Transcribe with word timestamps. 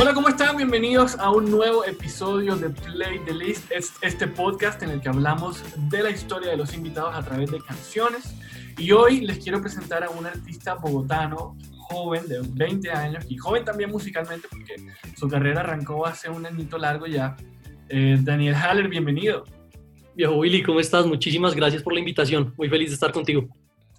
Hola, 0.00 0.14
¿cómo 0.14 0.28
están? 0.28 0.56
Bienvenidos 0.56 1.18
a 1.18 1.30
un 1.30 1.50
nuevo 1.50 1.84
episodio 1.84 2.56
de 2.56 2.70
Play 2.70 3.18
the 3.26 3.34
List, 3.34 3.70
es 3.70 3.92
este 4.00 4.26
podcast 4.26 4.82
en 4.82 4.90
el 4.90 5.00
que 5.00 5.10
hablamos 5.10 5.62
de 5.90 6.02
la 6.02 6.10
historia 6.10 6.50
de 6.50 6.56
los 6.56 6.72
invitados 6.74 7.14
a 7.14 7.22
través 7.22 7.50
de 7.50 7.60
canciones. 7.60 8.34
Y 8.78 8.92
hoy 8.92 9.20
les 9.20 9.38
quiero 9.38 9.60
presentar 9.60 10.02
a 10.02 10.10
un 10.10 10.24
artista 10.24 10.74
bogotano, 10.74 11.58
joven, 11.72 12.26
de 12.28 12.40
20 12.42 12.90
años, 12.90 13.26
y 13.28 13.36
joven 13.36 13.64
también 13.64 13.90
musicalmente, 13.90 14.48
porque 14.50 14.76
su 15.16 15.28
carrera 15.28 15.60
arrancó 15.60 16.06
hace 16.06 16.30
un 16.30 16.46
añito 16.46 16.78
largo 16.78 17.06
ya. 17.06 17.36
Eh, 17.90 18.18
Daniel 18.22 18.54
Haller, 18.54 18.88
bienvenido. 18.88 19.44
Viejo 20.14 20.34
Willy, 20.34 20.62
¿cómo 20.62 20.78
estás? 20.78 21.06
Muchísimas 21.06 21.54
gracias 21.54 21.82
por 21.82 21.94
la 21.94 22.00
invitación. 22.00 22.52
Muy 22.58 22.68
feliz 22.68 22.90
de 22.90 22.94
estar 22.94 23.12
contigo. 23.12 23.48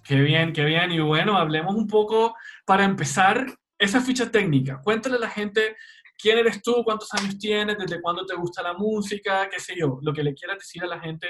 Qué 0.06 0.14
bien, 0.20 0.52
qué 0.52 0.64
bien. 0.64 0.92
Y 0.92 1.00
bueno, 1.00 1.36
hablemos 1.36 1.74
un 1.74 1.88
poco 1.88 2.36
para 2.64 2.84
empezar 2.84 3.46
esa 3.76 4.00
ficha 4.00 4.30
técnica. 4.30 4.80
Cuéntale 4.84 5.16
a 5.16 5.18
la 5.18 5.28
gente 5.28 5.74
quién 6.16 6.38
eres 6.38 6.62
tú, 6.62 6.84
cuántos 6.84 7.12
años 7.14 7.36
tienes, 7.36 7.76
desde 7.78 8.00
cuándo 8.00 8.24
te 8.24 8.36
gusta 8.36 8.62
la 8.62 8.74
música, 8.74 9.48
qué 9.50 9.58
sé 9.58 9.74
yo, 9.76 9.98
lo 10.02 10.12
que 10.12 10.22
le 10.22 10.34
quieras 10.34 10.58
decir 10.58 10.84
a 10.84 10.86
la 10.86 11.00
gente 11.00 11.26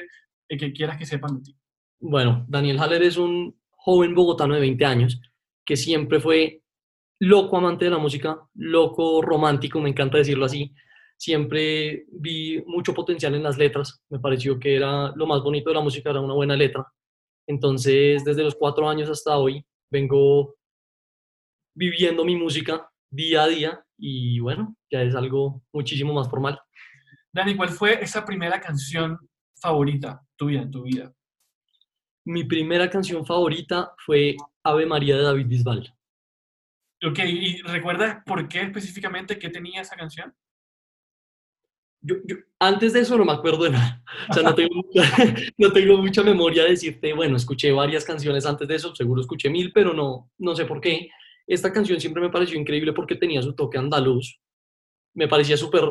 y 0.48 0.58
que 0.58 0.70
quieras 0.70 0.98
que 0.98 1.06
sepan 1.06 1.36
de 1.36 1.42
ti. 1.44 1.56
Bueno, 1.98 2.44
Daniel 2.46 2.78
Haller 2.78 3.02
es 3.04 3.16
un 3.16 3.58
joven 3.70 4.14
bogotano 4.14 4.54
de 4.54 4.60
20 4.60 4.84
años 4.84 5.18
que 5.64 5.76
siempre 5.76 6.20
fue 6.20 6.60
loco 7.20 7.56
amante 7.56 7.86
de 7.86 7.90
la 7.90 7.98
música, 7.98 8.38
loco 8.54 9.22
romántico, 9.22 9.80
me 9.80 9.88
encanta 9.88 10.18
decirlo 10.18 10.44
así. 10.44 10.74
Siempre 11.16 12.06
vi 12.10 12.62
mucho 12.66 12.92
potencial 12.92 13.34
en 13.34 13.42
las 13.42 13.56
letras, 13.56 14.02
me 14.10 14.18
pareció 14.18 14.58
que 14.58 14.76
era 14.76 15.12
lo 15.14 15.26
más 15.26 15.42
bonito 15.42 15.70
de 15.70 15.76
la 15.76 15.82
música, 15.82 16.10
era 16.10 16.20
una 16.20 16.34
buena 16.34 16.56
letra. 16.56 16.86
Entonces, 17.46 18.24
desde 18.24 18.42
los 18.42 18.54
cuatro 18.54 18.88
años 18.88 19.08
hasta 19.08 19.36
hoy, 19.36 19.64
vengo 19.90 20.56
viviendo 21.74 22.24
mi 22.24 22.36
música 22.36 22.90
día 23.10 23.44
a 23.44 23.48
día 23.48 23.84
y 23.98 24.40
bueno, 24.40 24.76
ya 24.90 25.02
es 25.02 25.14
algo 25.14 25.62
muchísimo 25.72 26.12
más 26.12 26.28
formal. 26.28 26.60
Dani, 27.32 27.56
¿cuál 27.56 27.70
fue 27.70 28.02
esa 28.02 28.24
primera 28.24 28.60
canción 28.60 29.18
favorita 29.60 30.20
tuya 30.36 30.62
en 30.62 30.70
tu 30.70 30.82
vida? 30.82 31.12
Mi 32.26 32.44
primera 32.44 32.88
canción 32.88 33.24
favorita 33.26 33.92
fue 34.04 34.36
Ave 34.62 34.86
María 34.86 35.16
de 35.16 35.22
David 35.22 35.46
Bisbal. 35.46 35.94
Ok, 37.04 37.18
¿y 37.18 37.60
recuerdas 37.62 38.22
por 38.24 38.48
qué 38.48 38.62
específicamente 38.62 39.38
qué 39.38 39.50
tenía 39.50 39.82
esa 39.82 39.96
canción? 39.96 40.34
Yo, 42.06 42.16
antes 42.58 42.92
de 42.92 43.00
eso 43.00 43.16
no 43.16 43.24
me 43.24 43.32
acuerdo 43.32 43.64
de 43.64 43.70
nada. 43.70 44.02
O 44.28 44.34
sea, 44.34 44.42
no 44.42 44.54
tengo, 44.54 44.84
no 45.58 45.72
tengo 45.72 45.96
mucha 45.96 46.22
memoria 46.22 46.64
de 46.64 46.70
decirte, 46.70 47.14
bueno, 47.14 47.36
escuché 47.36 47.72
varias 47.72 48.04
canciones 48.04 48.44
antes 48.44 48.68
de 48.68 48.74
eso, 48.74 48.94
seguro 48.94 49.22
escuché 49.22 49.48
mil, 49.48 49.72
pero 49.72 49.94
no, 49.94 50.30
no 50.36 50.54
sé 50.54 50.66
por 50.66 50.82
qué. 50.82 51.08
Esta 51.46 51.72
canción 51.72 51.98
siempre 52.00 52.22
me 52.22 52.28
pareció 52.28 52.60
increíble 52.60 52.92
porque 52.92 53.16
tenía 53.16 53.40
su 53.40 53.54
toque 53.54 53.78
andaluz. 53.78 54.38
Me 55.14 55.28
parecía 55.28 55.56
súper... 55.56 55.90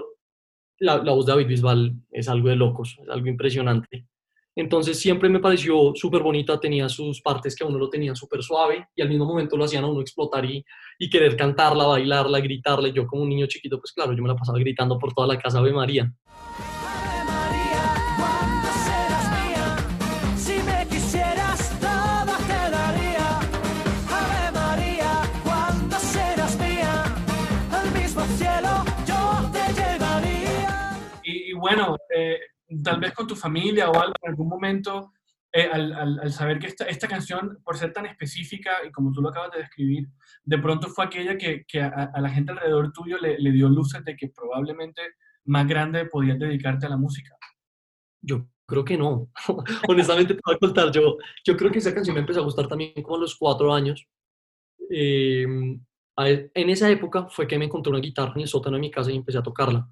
La, 0.80 0.98
la, 0.98 1.14
voz 1.14 1.26
de 1.26 1.32
David 1.32 1.48
Bisbal 1.48 1.96
es 2.12 2.28
algo 2.28 2.50
de 2.50 2.58
locos, 2.58 2.98
es 3.02 3.10
algo 3.10 3.28
impresionante. 3.28 4.06
Entonces 4.56 5.00
siempre 5.00 5.30
me 5.30 5.40
pareció 5.40 5.94
súper 5.96 6.22
bonita, 6.22 6.60
tenía 6.60 6.88
sus 6.90 7.22
partes 7.22 7.56
que 7.56 7.64
a 7.64 7.68
uno 7.68 7.78
lo 7.78 7.90
tenía 7.90 8.16
súper 8.16 8.44
suave 8.44 8.88
y 8.96 9.02
al 9.02 9.10
mismo 9.10 9.26
momento 9.26 9.58
lo 9.58 9.66
hacían 9.66 9.84
a 9.84 9.88
uno 9.88 10.02
explotar 10.02 10.46
y, 10.46 10.64
y, 11.00 11.10
querer 11.10 11.36
cantarla, 11.36 11.86
bailarla, 11.86 12.40
gritarla. 12.40 12.90
Yo 12.90 13.08
como 13.08 13.24
un 13.24 13.30
niño 13.30 13.48
chiquito, 13.48 13.80
pues 13.80 13.92
claro, 13.92 14.14
yo 14.14 14.22
me 14.22 14.30
la 14.30 14.36
pasaba 14.36 14.60
gritando 14.60 15.00
por 15.00 15.14
toda 15.14 15.28
la 15.28 15.40
casa 15.40 15.60
Ave 15.60 15.74
María. 15.74 16.14
bueno, 31.64 31.98
eh, 32.16 32.40
tal 32.84 33.00
vez 33.00 33.14
con 33.14 33.28
tu 33.28 33.36
familia 33.36 33.90
o 33.90 34.00
algo 34.00 34.14
en 34.22 34.30
algún 34.30 34.50
momento, 34.50 35.12
eh, 35.56 35.70
al, 35.72 35.94
al, 35.94 36.20
al, 36.20 36.34
saber 36.34 36.58
que 36.58 36.66
esta, 36.66 36.86
esta 36.86 37.08
canción, 37.08 37.60
por 37.64 37.78
ser 37.78 37.94
tan 37.94 38.08
específica 38.08 38.72
y 38.88 38.92
como 38.92 39.12
tú 39.12 39.22
lo 39.22 39.30
acabas 39.30 39.52
de 39.52 39.60
describir, 39.60 40.08
de 40.44 40.58
pronto 40.58 40.88
fue 40.88 41.06
aquella 41.06 41.38
que, 41.38 41.64
que 41.68 41.80
a, 41.80 42.12
a, 42.12 42.22
la 42.22 42.30
gente 42.30 42.54
alrededor 42.54 42.92
tuyo 42.92 43.20
le, 43.20 43.38
le, 43.38 43.52
dio 43.52 43.70
luces 43.70 44.04
de 44.04 44.16
que 44.16 44.30
probablemente 44.30 45.02
más 45.46 45.68
grande 45.68 46.06
podías 46.06 46.40
dedicarte 46.40 46.88
a 46.88 46.90
la 46.90 46.98
música. 46.98 47.38
Yo 48.22 48.48
creo 48.66 48.84
que 48.84 48.98
no. 48.98 49.30
Honestamente 49.88 50.34
te 50.34 50.42
voy 50.44 50.56
a 50.56 50.58
contar, 50.60 50.92
yo, 50.92 51.18
yo 51.46 51.56
creo 51.56 51.72
que 51.72 51.80
esa 51.80 51.94
canción 51.94 52.16
me 52.16 52.22
empezó 52.22 52.40
a 52.40 52.46
gustar 52.46 52.68
también 52.68 52.94
como 53.04 53.18
a 53.18 53.20
los 53.20 53.36
cuatro 53.36 53.72
años. 53.72 54.08
Eh, 54.90 55.46
en 55.46 56.70
esa 56.70 56.90
época 56.90 57.28
fue 57.30 57.48
que 57.48 57.60
me 57.60 57.66
encontré 57.66 57.92
una 57.92 58.00
guitarra 58.00 58.34
en 58.36 58.42
el 58.42 58.48
sótano 58.48 58.78
de 58.78 58.82
mi 58.82 58.92
casa 58.92 59.12
y 59.12 59.18
empecé 59.18 59.38
a 59.38 59.44
tocarla 59.44 59.88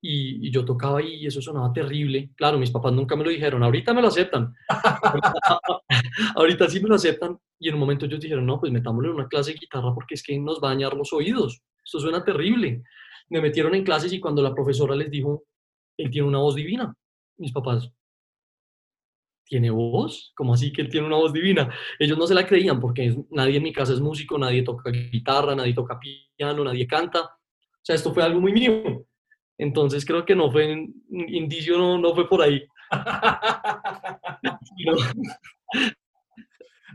y, 0.00 0.46
y, 0.46 0.50
yo 0.50 0.64
tocaba 0.64 1.02
y 1.02 1.26
eso 1.26 1.40
sonaba 1.40 1.72
terrible. 1.72 2.30
Claro, 2.36 2.58
mis 2.58 2.70
papás 2.70 2.92
nunca 2.92 3.16
me 3.16 3.24
lo 3.24 3.30
dijeron, 3.30 3.62
ahorita 3.62 3.92
me 3.94 4.02
lo 4.02 4.08
aceptan. 4.08 4.54
ahorita 6.36 6.68
sí 6.68 6.80
me 6.80 6.88
lo 6.88 6.94
aceptan. 6.94 7.38
Y 7.58 7.68
en 7.68 7.74
un 7.74 7.80
momento 7.80 8.06
ellos 8.06 8.20
dijeron, 8.20 8.46
no, 8.46 8.60
pues 8.60 8.72
metámosle 8.72 9.08
en 9.08 9.14
una 9.14 9.28
clase 9.28 9.52
de 9.52 9.58
guitarra 9.58 9.94
porque 9.94 10.14
es 10.14 10.22
que 10.22 10.38
nos 10.38 10.62
va 10.62 10.68
a 10.68 10.74
dañar 10.74 10.94
los 10.94 11.12
oídos. 11.12 11.62
Esto 11.84 12.00
suena 12.00 12.24
terrible. 12.24 12.82
Me 13.28 13.40
metieron 13.40 13.74
en 13.74 13.84
clases 13.84 14.12
y 14.12 14.20
cuando 14.20 14.42
la 14.42 14.54
profesora 14.54 14.94
les 14.94 15.10
dijo, 15.10 15.44
él 15.96 16.10
tiene 16.10 16.28
una 16.28 16.38
voz 16.38 16.54
divina. 16.54 16.94
Mis 17.38 17.52
papás, 17.52 17.90
¿tiene 19.44 19.70
voz? 19.70 20.32
¿Cómo 20.34 20.54
así 20.54 20.72
que 20.72 20.82
él 20.82 20.88
tiene 20.88 21.06
una 21.06 21.16
voz 21.16 21.32
divina? 21.32 21.72
Ellos 21.98 22.18
no 22.18 22.26
se 22.26 22.34
la 22.34 22.46
creían 22.46 22.80
porque 22.80 23.16
nadie 23.30 23.56
en 23.56 23.62
mi 23.62 23.72
casa 23.72 23.92
es 23.92 24.00
músico, 24.00 24.38
nadie 24.38 24.62
toca 24.62 24.90
guitarra, 24.90 25.54
nadie 25.54 25.74
toca 25.74 25.98
piano, 26.36 26.64
nadie 26.64 26.86
canta. 26.86 27.22
O 27.22 27.82
sea, 27.82 27.94
esto 27.94 28.12
fue 28.12 28.22
algo 28.22 28.40
muy 28.40 28.52
mínimo. 28.52 29.06
Entonces 29.58 30.04
creo 30.04 30.24
que 30.24 30.34
no 30.34 30.50
fue, 30.50 30.88
indicio 31.08 31.78
no, 31.78 31.98
no 31.98 32.14
fue 32.14 32.28
por 32.28 32.42
ahí. 32.42 32.66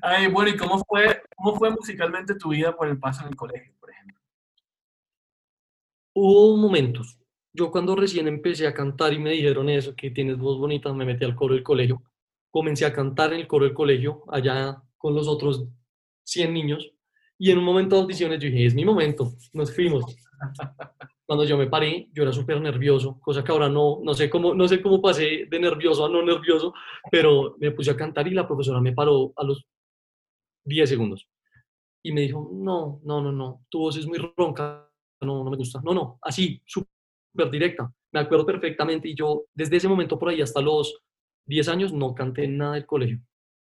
Ay, 0.04 0.28
bueno, 0.28 0.50
¿y 0.50 0.58
cómo 0.58 0.84
fue, 0.84 1.22
cómo 1.36 1.58
fue 1.58 1.70
musicalmente 1.70 2.36
tu 2.36 2.50
vida 2.50 2.76
por 2.76 2.88
el 2.88 3.00
paso 3.00 3.24
en 3.24 3.30
el 3.30 3.36
colegio, 3.36 3.74
por 3.80 3.92
ejemplo? 3.92 4.20
Hubo 6.14 6.58
momentos. 6.58 7.20
Yo 7.54 7.72
cuando 7.72 7.96
recién 7.96 8.28
empecé 8.28 8.66
a 8.66 8.74
cantar 8.74 9.14
y 9.14 9.20
me 9.20 9.32
dijeron 9.32 9.70
eso, 9.70 9.96
que 9.96 10.10
tienes 10.10 10.38
voz 10.38 10.58
bonita, 10.58 10.92
me 10.94 11.06
metí 11.06 11.26
al 11.26 11.36
coro 11.36 11.54
del 11.54 11.64
colegio. 11.64 12.02
Comencé 12.50 12.86
a 12.86 12.94
cantar 12.94 13.34
en 13.34 13.42
el 13.42 13.48
coro 13.48 13.66
del 13.66 13.74
colegio, 13.74 14.24
allá 14.30 14.82
con 14.98 15.14
los 15.14 15.28
otros 15.28 15.66
100 16.24 16.54
niños. 16.54 16.92
Y 17.38 17.52
en 17.52 17.58
un 17.58 17.64
momento 17.64 17.96
de 17.96 18.04
audiciones 18.04 18.40
yo 18.40 18.50
dije, 18.50 18.66
es 18.66 18.74
mi 18.74 18.86
momento, 18.86 19.34
nos 19.54 19.74
fuimos 19.74 20.06
cuando 21.32 21.46
yo 21.46 21.58
me 21.58 21.68
paré, 21.68 22.10
yo 22.12 22.24
era 22.24 22.34
súper 22.34 22.60
nervioso, 22.60 23.18
cosa 23.22 23.42
que 23.42 23.54
ahora 23.54 23.70
no, 23.70 24.00
no, 24.04 24.14
sé 24.14 24.30
cómo, 24.30 24.54
no 24.54 24.68
sé 24.68 24.82
cómo 24.82 25.02
pasé 25.02 25.46
de 25.50 25.60
nervioso 25.62 26.06
a 26.06 26.10
no 26.10 26.22
nervioso, 26.22 26.74
pero 27.10 27.56
me 27.58 27.72
puse 27.72 27.90
a 27.90 27.96
cantar 27.96 28.28
y 28.28 28.32
la 28.32 28.46
profesora 28.46 28.82
me 28.82 28.92
paró 28.92 29.32
a 29.38 29.46
los 29.46 29.66
10 30.66 30.90
segundos. 30.90 31.30
Y 32.04 32.12
me 32.12 32.20
dijo, 32.20 32.50
no, 32.52 33.00
no, 33.06 33.22
no, 33.22 33.32
no, 33.32 33.66
tu 33.70 33.80
voz 33.80 33.96
es 33.96 34.06
muy 34.08 34.18
ronca, 34.18 34.86
no, 35.22 35.46
no 35.46 35.50
me 35.50 35.56
gusta. 35.56 35.80
No, 35.82 35.94
no, 35.94 36.20
así, 36.22 36.62
súper 36.66 37.50
directa. 37.50 37.90
Me 38.12 38.20
acuerdo 38.20 38.46
perfectamente 38.46 39.08
y 39.08 39.16
yo 39.16 39.46
desde 39.54 39.78
ese 39.78 39.88
momento 39.88 40.20
por 40.20 40.28
ahí 40.28 40.42
hasta 40.42 40.60
los 40.60 41.02
10 41.46 41.70
años 41.70 41.94
no 41.94 42.14
canté 42.14 42.46
nada 42.46 42.74
del 42.74 42.86
colegio. 42.86 43.22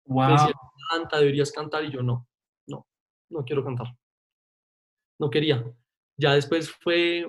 Wow. 0.06 0.26
Me 0.26 0.32
decían, 0.32 0.54
canta, 0.90 1.20
deberías 1.20 1.52
cantar 1.52 1.84
y 1.84 1.92
yo 1.92 2.02
no, 2.02 2.26
no, 2.66 2.84
no 3.30 3.44
quiero 3.44 3.62
cantar. 3.62 3.96
No 5.20 5.30
quería. 5.30 5.64
Ya 6.16 6.34
después 6.34 6.72
fue 6.72 7.28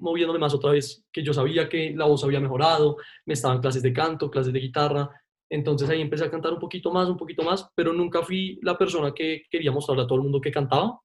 moviéndome 0.00 0.38
más 0.38 0.54
otra 0.54 0.72
vez, 0.72 1.04
que 1.12 1.22
yo 1.22 1.32
sabía 1.32 1.68
que 1.68 1.92
la 1.94 2.06
voz 2.06 2.24
había 2.24 2.40
mejorado, 2.40 2.96
me 3.26 3.34
estaban 3.34 3.60
clases 3.60 3.82
de 3.82 3.92
canto, 3.92 4.30
clases 4.30 4.52
de 4.52 4.60
guitarra, 4.60 5.10
entonces 5.50 5.88
ahí 5.88 6.00
empecé 6.00 6.24
a 6.24 6.30
cantar 6.30 6.52
un 6.52 6.58
poquito 6.58 6.92
más, 6.92 7.08
un 7.08 7.16
poquito 7.16 7.42
más, 7.42 7.70
pero 7.74 7.92
nunca 7.92 8.22
fui 8.22 8.58
la 8.62 8.76
persona 8.76 9.12
que 9.12 9.44
quería 9.50 9.72
mostrarle 9.72 10.04
a 10.04 10.06
todo 10.06 10.16
el 10.16 10.24
mundo 10.24 10.40
que 10.40 10.50
cantaba, 10.50 11.00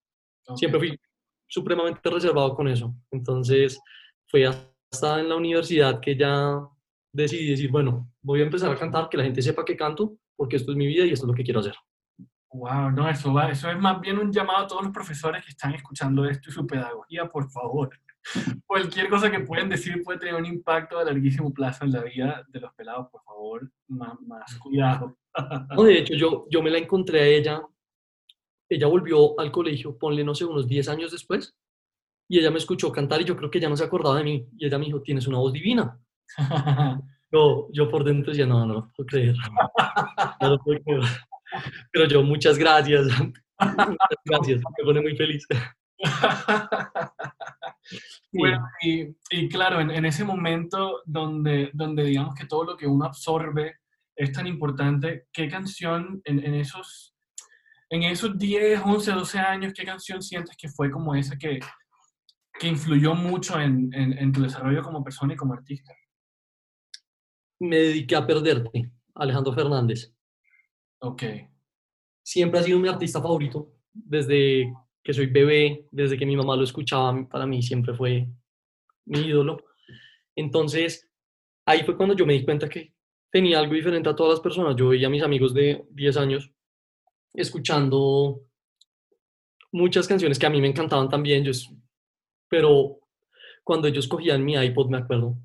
okay. 0.45 0.57
siempre 0.57 0.79
fui 0.79 0.99
supremamente 1.47 2.09
reservado 2.09 2.53
con 2.55 2.67
eso, 2.67 2.93
entonces 3.11 3.79
fue 4.27 4.45
hasta 4.45 5.19
en 5.19 5.29
la 5.29 5.35
universidad 5.35 5.99
que 5.99 6.15
ya 6.15 6.59
decidí 7.11 7.51
decir, 7.51 7.71
bueno, 7.71 8.11
voy 8.21 8.41
a 8.41 8.43
empezar 8.43 8.71
a 8.71 8.75
cantar, 8.75 9.09
que 9.09 9.17
la 9.17 9.23
gente 9.23 9.41
sepa 9.41 9.63
que 9.63 9.77
canto, 9.77 10.17
porque 10.35 10.55
esto 10.55 10.71
es 10.71 10.77
mi 10.77 10.87
vida 10.87 11.05
y 11.05 11.11
esto 11.11 11.25
es 11.25 11.29
lo 11.29 11.35
que 11.35 11.43
quiero 11.43 11.59
hacer. 11.59 11.75
Wow, 12.51 12.91
no, 12.91 13.09
eso, 13.09 13.33
va, 13.33 13.49
eso 13.49 13.69
es 13.69 13.79
más 13.79 13.99
bien 13.99 14.19
un 14.19 14.31
llamado 14.31 14.65
a 14.65 14.67
todos 14.67 14.83
los 14.83 14.91
profesores 14.91 15.43
que 15.43 15.51
están 15.51 15.73
escuchando 15.73 16.25
esto 16.25 16.49
y 16.49 16.53
su 16.53 16.67
pedagogía, 16.67 17.27
por 17.27 17.49
favor 17.49 17.89
cualquier 18.65 19.09
cosa 19.09 19.29
que 19.29 19.39
pueden 19.39 19.69
decir 19.69 20.01
puede 20.03 20.19
tener 20.19 20.35
un 20.35 20.45
impacto 20.45 20.99
a 20.99 21.03
larguísimo 21.03 21.53
plazo 21.53 21.85
en 21.85 21.91
la 21.91 22.01
vida 22.03 22.45
de 22.47 22.59
los 22.59 22.73
pelados, 22.73 23.09
por 23.09 23.23
favor, 23.23 23.71
más, 23.87 24.19
más 24.21 24.55
cuidado. 24.57 25.17
No, 25.75 25.83
de 25.83 25.99
hecho, 25.99 26.13
yo, 26.13 26.45
yo 26.49 26.61
me 26.61 26.69
la 26.69 26.77
encontré 26.77 27.21
a 27.21 27.25
ella, 27.25 27.61
ella 28.69 28.87
volvió 28.87 29.39
al 29.39 29.51
colegio, 29.51 29.97
ponle, 29.97 30.23
no 30.23 30.35
sé, 30.35 30.45
unos 30.45 30.67
10 30.67 30.89
años 30.89 31.11
después, 31.11 31.55
y 32.29 32.39
ella 32.39 32.51
me 32.51 32.57
escuchó 32.57 32.91
cantar 32.91 33.21
y 33.21 33.25
yo 33.25 33.35
creo 33.35 33.51
que 33.51 33.59
ya 33.59 33.69
no 33.69 33.77
se 33.77 33.83
acordaba 33.83 34.17
de 34.17 34.23
mí, 34.23 34.47
y 34.57 34.65
ella 34.65 34.77
me 34.77 34.85
dijo, 34.85 35.01
tienes 35.01 35.27
una 35.27 35.39
voz 35.39 35.53
divina. 35.53 35.99
Yo, 37.33 37.67
yo 37.71 37.89
por 37.89 38.03
dentro 38.03 38.31
decía, 38.31 38.45
no, 38.45 38.63
no 38.63 38.73
lo 38.75 38.91
puedo 38.95 39.07
creer. 39.07 39.35
No 40.39 40.49
lo 40.49 40.59
puedo 40.59 40.79
creer. 40.83 41.01
Pero 41.91 42.05
yo, 42.05 42.21
muchas 42.21 42.59
gracias. 42.59 43.07
Muchas 43.59 44.19
gracias, 44.25 44.61
me 44.77 44.83
pone 44.83 45.01
muy 45.01 45.15
feliz. 45.15 45.47
Bueno, 48.33 48.67
y, 48.81 49.15
y 49.29 49.47
claro, 49.47 49.79
en, 49.79 49.91
en, 49.91 50.05
ese 50.05 50.23
momento 50.23 51.01
donde, 51.05 51.69
donde 51.73 52.03
digamos 52.03 52.33
que 52.33 52.47
todo 52.47 52.63
lo 52.63 52.77
que 52.77 52.87
uno 52.87 53.05
absorbe 53.05 53.77
es 54.15 54.31
tan 54.31 54.47
importante, 54.47 55.27
¿qué 55.31 55.47
canción 55.47 56.21
en, 56.25 56.43
en 56.43 56.55
esos, 56.55 57.15
en 57.89 58.03
esos 58.03 58.37
10, 58.37 58.81
11, 58.83 59.11
12 59.11 59.39
años, 59.39 59.73
qué 59.73 59.85
canción 59.85 60.21
sientes 60.21 60.57
que 60.57 60.67
fue 60.67 60.89
como 60.89 61.13
esa 61.13 61.37
que, 61.37 61.59
que 62.59 62.67
influyó 62.67 63.13
mucho 63.13 63.59
en, 63.59 63.93
en, 63.93 64.17
en 64.17 64.31
tu 64.31 64.41
desarrollo 64.41 64.81
como 64.81 65.03
persona 65.03 65.33
y 65.33 65.37
como 65.37 65.53
artista? 65.53 65.93
Me 67.59 67.77
dediqué 67.77 68.15
a 68.15 68.25
perderte, 68.25 68.91
Alejandro 69.13 69.53
Fernández. 69.53 70.11
Ok. 70.99 71.23
Siempre 72.23 72.59
ha 72.59 72.63
sido 72.63 72.79
mi 72.79 72.87
artista 72.87 73.21
favorito, 73.21 73.73
desde 73.93 74.73
que 75.03 75.13
soy 75.13 75.27
bebé, 75.27 75.87
desde 75.91 76.17
que 76.17 76.25
mi 76.25 76.35
mamá 76.35 76.55
lo 76.55 76.63
escuchaba, 76.63 77.27
para 77.29 77.45
mí 77.45 77.61
siempre 77.61 77.93
fue 77.93 78.27
mi 79.05 79.19
ídolo. 79.19 79.63
Entonces, 80.35 81.09
ahí 81.65 81.83
fue 81.83 81.97
cuando 81.97 82.15
yo 82.15 82.25
me 82.25 82.33
di 82.33 82.45
cuenta 82.45 82.69
que 82.69 82.93
tenía 83.29 83.59
algo 83.59 83.73
diferente 83.73 84.09
a 84.09 84.15
todas 84.15 84.33
las 84.33 84.39
personas. 84.39 84.75
Yo 84.75 84.89
veía 84.89 85.07
a 85.07 85.09
mis 85.09 85.23
amigos 85.23 85.53
de 85.53 85.85
10 85.89 86.17
años 86.17 86.51
escuchando 87.33 88.41
muchas 89.71 90.07
canciones 90.07 90.39
que 90.39 90.45
a 90.45 90.49
mí 90.49 90.61
me 90.61 90.67
encantaban 90.67 91.09
también, 91.09 91.43
yo, 91.43 91.51
pero 92.47 92.99
cuando 93.63 93.87
ellos 93.87 94.07
cogían 94.07 94.45
mi 94.45 94.53
iPod, 94.53 94.89
me 94.89 94.99
acuerdo, 94.99 95.35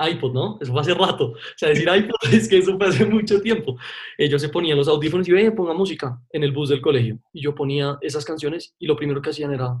iPod, 0.00 0.32
¿no? 0.32 0.58
Eso 0.60 0.72
fue 0.72 0.80
hace 0.80 0.94
rato. 0.94 1.32
O 1.32 1.36
sea, 1.56 1.70
decir 1.70 1.88
iPod 1.88 2.16
es 2.32 2.48
que 2.48 2.58
eso 2.58 2.76
fue 2.76 2.88
hace 2.88 3.04
mucho 3.04 3.40
tiempo. 3.40 3.76
Ellos 4.16 4.40
se 4.40 4.48
ponían 4.48 4.78
los 4.78 4.88
audífonos 4.88 5.28
y 5.28 5.32
ven, 5.32 5.54
ponga 5.54 5.74
música 5.74 6.20
en 6.30 6.44
el 6.44 6.52
bus 6.52 6.68
del 6.68 6.80
colegio. 6.80 7.18
Y 7.32 7.42
yo 7.42 7.54
ponía 7.54 7.98
esas 8.00 8.24
canciones 8.24 8.74
y 8.78 8.86
lo 8.86 8.96
primero 8.96 9.20
que 9.22 9.30
hacían 9.30 9.52
era... 9.52 9.80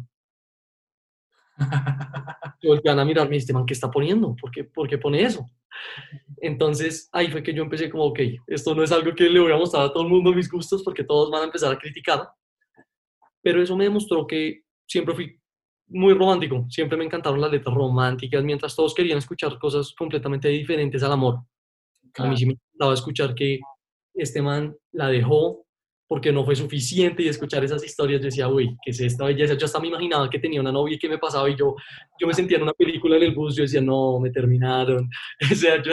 Volvían 2.62 2.98
a 2.98 3.04
mirarme 3.04 3.36
y 3.36 3.38
este 3.38 3.52
man, 3.52 3.66
¿qué 3.66 3.74
está 3.74 3.90
poniendo? 3.90 4.34
¿Por 4.34 4.50
qué, 4.50 4.64
¿Por 4.64 4.88
qué 4.88 4.98
pone 4.98 5.22
eso? 5.22 5.46
Entonces 6.40 7.08
ahí 7.12 7.30
fue 7.30 7.42
que 7.42 7.52
yo 7.54 7.62
empecé 7.62 7.90
como, 7.90 8.04
ok, 8.04 8.20
esto 8.46 8.74
no 8.74 8.82
es 8.82 8.92
algo 8.92 9.14
que 9.14 9.28
le 9.28 9.40
voy 9.40 9.52
a 9.52 9.56
mostrar 9.56 9.84
a 9.84 9.92
todo 9.92 10.02
el 10.02 10.08
mundo 10.08 10.32
mis 10.32 10.50
gustos 10.50 10.82
porque 10.82 11.04
todos 11.04 11.30
van 11.30 11.42
a 11.42 11.46
empezar 11.46 11.72
a 11.72 11.78
criticar. 11.78 12.28
Pero 13.42 13.62
eso 13.62 13.76
me 13.76 13.84
demostró 13.84 14.26
que 14.26 14.62
siempre 14.86 15.14
fui 15.14 15.37
muy 15.88 16.14
romántico, 16.14 16.66
siempre 16.68 16.98
me 16.98 17.04
encantaron 17.04 17.40
las 17.40 17.50
letras 17.50 17.74
románticas, 17.74 18.44
mientras 18.44 18.76
todos 18.76 18.94
querían 18.94 19.18
escuchar 19.18 19.58
cosas 19.58 19.94
completamente 19.96 20.48
diferentes 20.48 21.02
al 21.02 21.12
amor. 21.12 21.40
Claro. 22.12 22.28
A 22.28 22.32
mí 22.32 22.36
sí 22.36 22.46
me 22.46 22.52
encantaba 22.52 22.94
escuchar 22.94 23.34
que 23.34 23.60
este 24.14 24.42
man 24.42 24.76
la 24.92 25.08
dejó 25.08 25.64
porque 26.08 26.32
no 26.32 26.44
fue 26.44 26.56
suficiente 26.56 27.22
y 27.22 27.28
escuchar 27.28 27.62
esas 27.62 27.84
historias 27.84 28.22
yo 28.22 28.26
decía, 28.26 28.48
uy, 28.48 28.76
¿qué 28.82 28.90
es 28.92 29.00
esta 29.00 29.26
belleza? 29.26 29.54
Yo 29.54 29.66
hasta 29.66 29.78
me 29.78 29.88
imaginaba 29.88 30.28
que 30.30 30.38
tenía 30.38 30.60
una 30.60 30.72
novia 30.72 30.96
y 30.96 30.98
que 30.98 31.08
me 31.08 31.18
pasaba 31.18 31.50
y 31.50 31.54
yo, 31.54 31.76
yo 32.18 32.26
me 32.26 32.32
sentía 32.32 32.56
en 32.56 32.62
una 32.62 32.72
película 32.72 33.16
en 33.16 33.24
el 33.24 33.34
bus, 33.34 33.54
yo 33.54 33.62
decía, 33.62 33.82
no, 33.82 34.18
me 34.18 34.30
terminaron. 34.30 35.08
O 35.52 35.54
sea, 35.54 35.82
yo, 35.82 35.92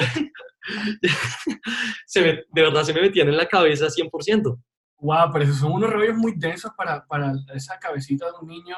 se 2.06 2.22
me, 2.22 2.28
de 2.28 2.62
verdad 2.62 2.84
se 2.84 2.94
me 2.94 3.02
metían 3.02 3.28
en 3.28 3.38
la 3.38 3.46
cabeza 3.46 3.88
100%. 3.88 4.58
Wow, 5.00 5.30
pero 5.34 5.44
esos 5.44 5.58
son 5.58 5.74
unos 5.74 5.90
rollos 5.90 6.16
muy 6.16 6.34
densos 6.38 6.72
para, 6.78 7.06
para 7.06 7.34
esa 7.54 7.78
cabecita 7.78 8.26
de 8.26 8.32
un 8.42 8.48
niño 8.48 8.76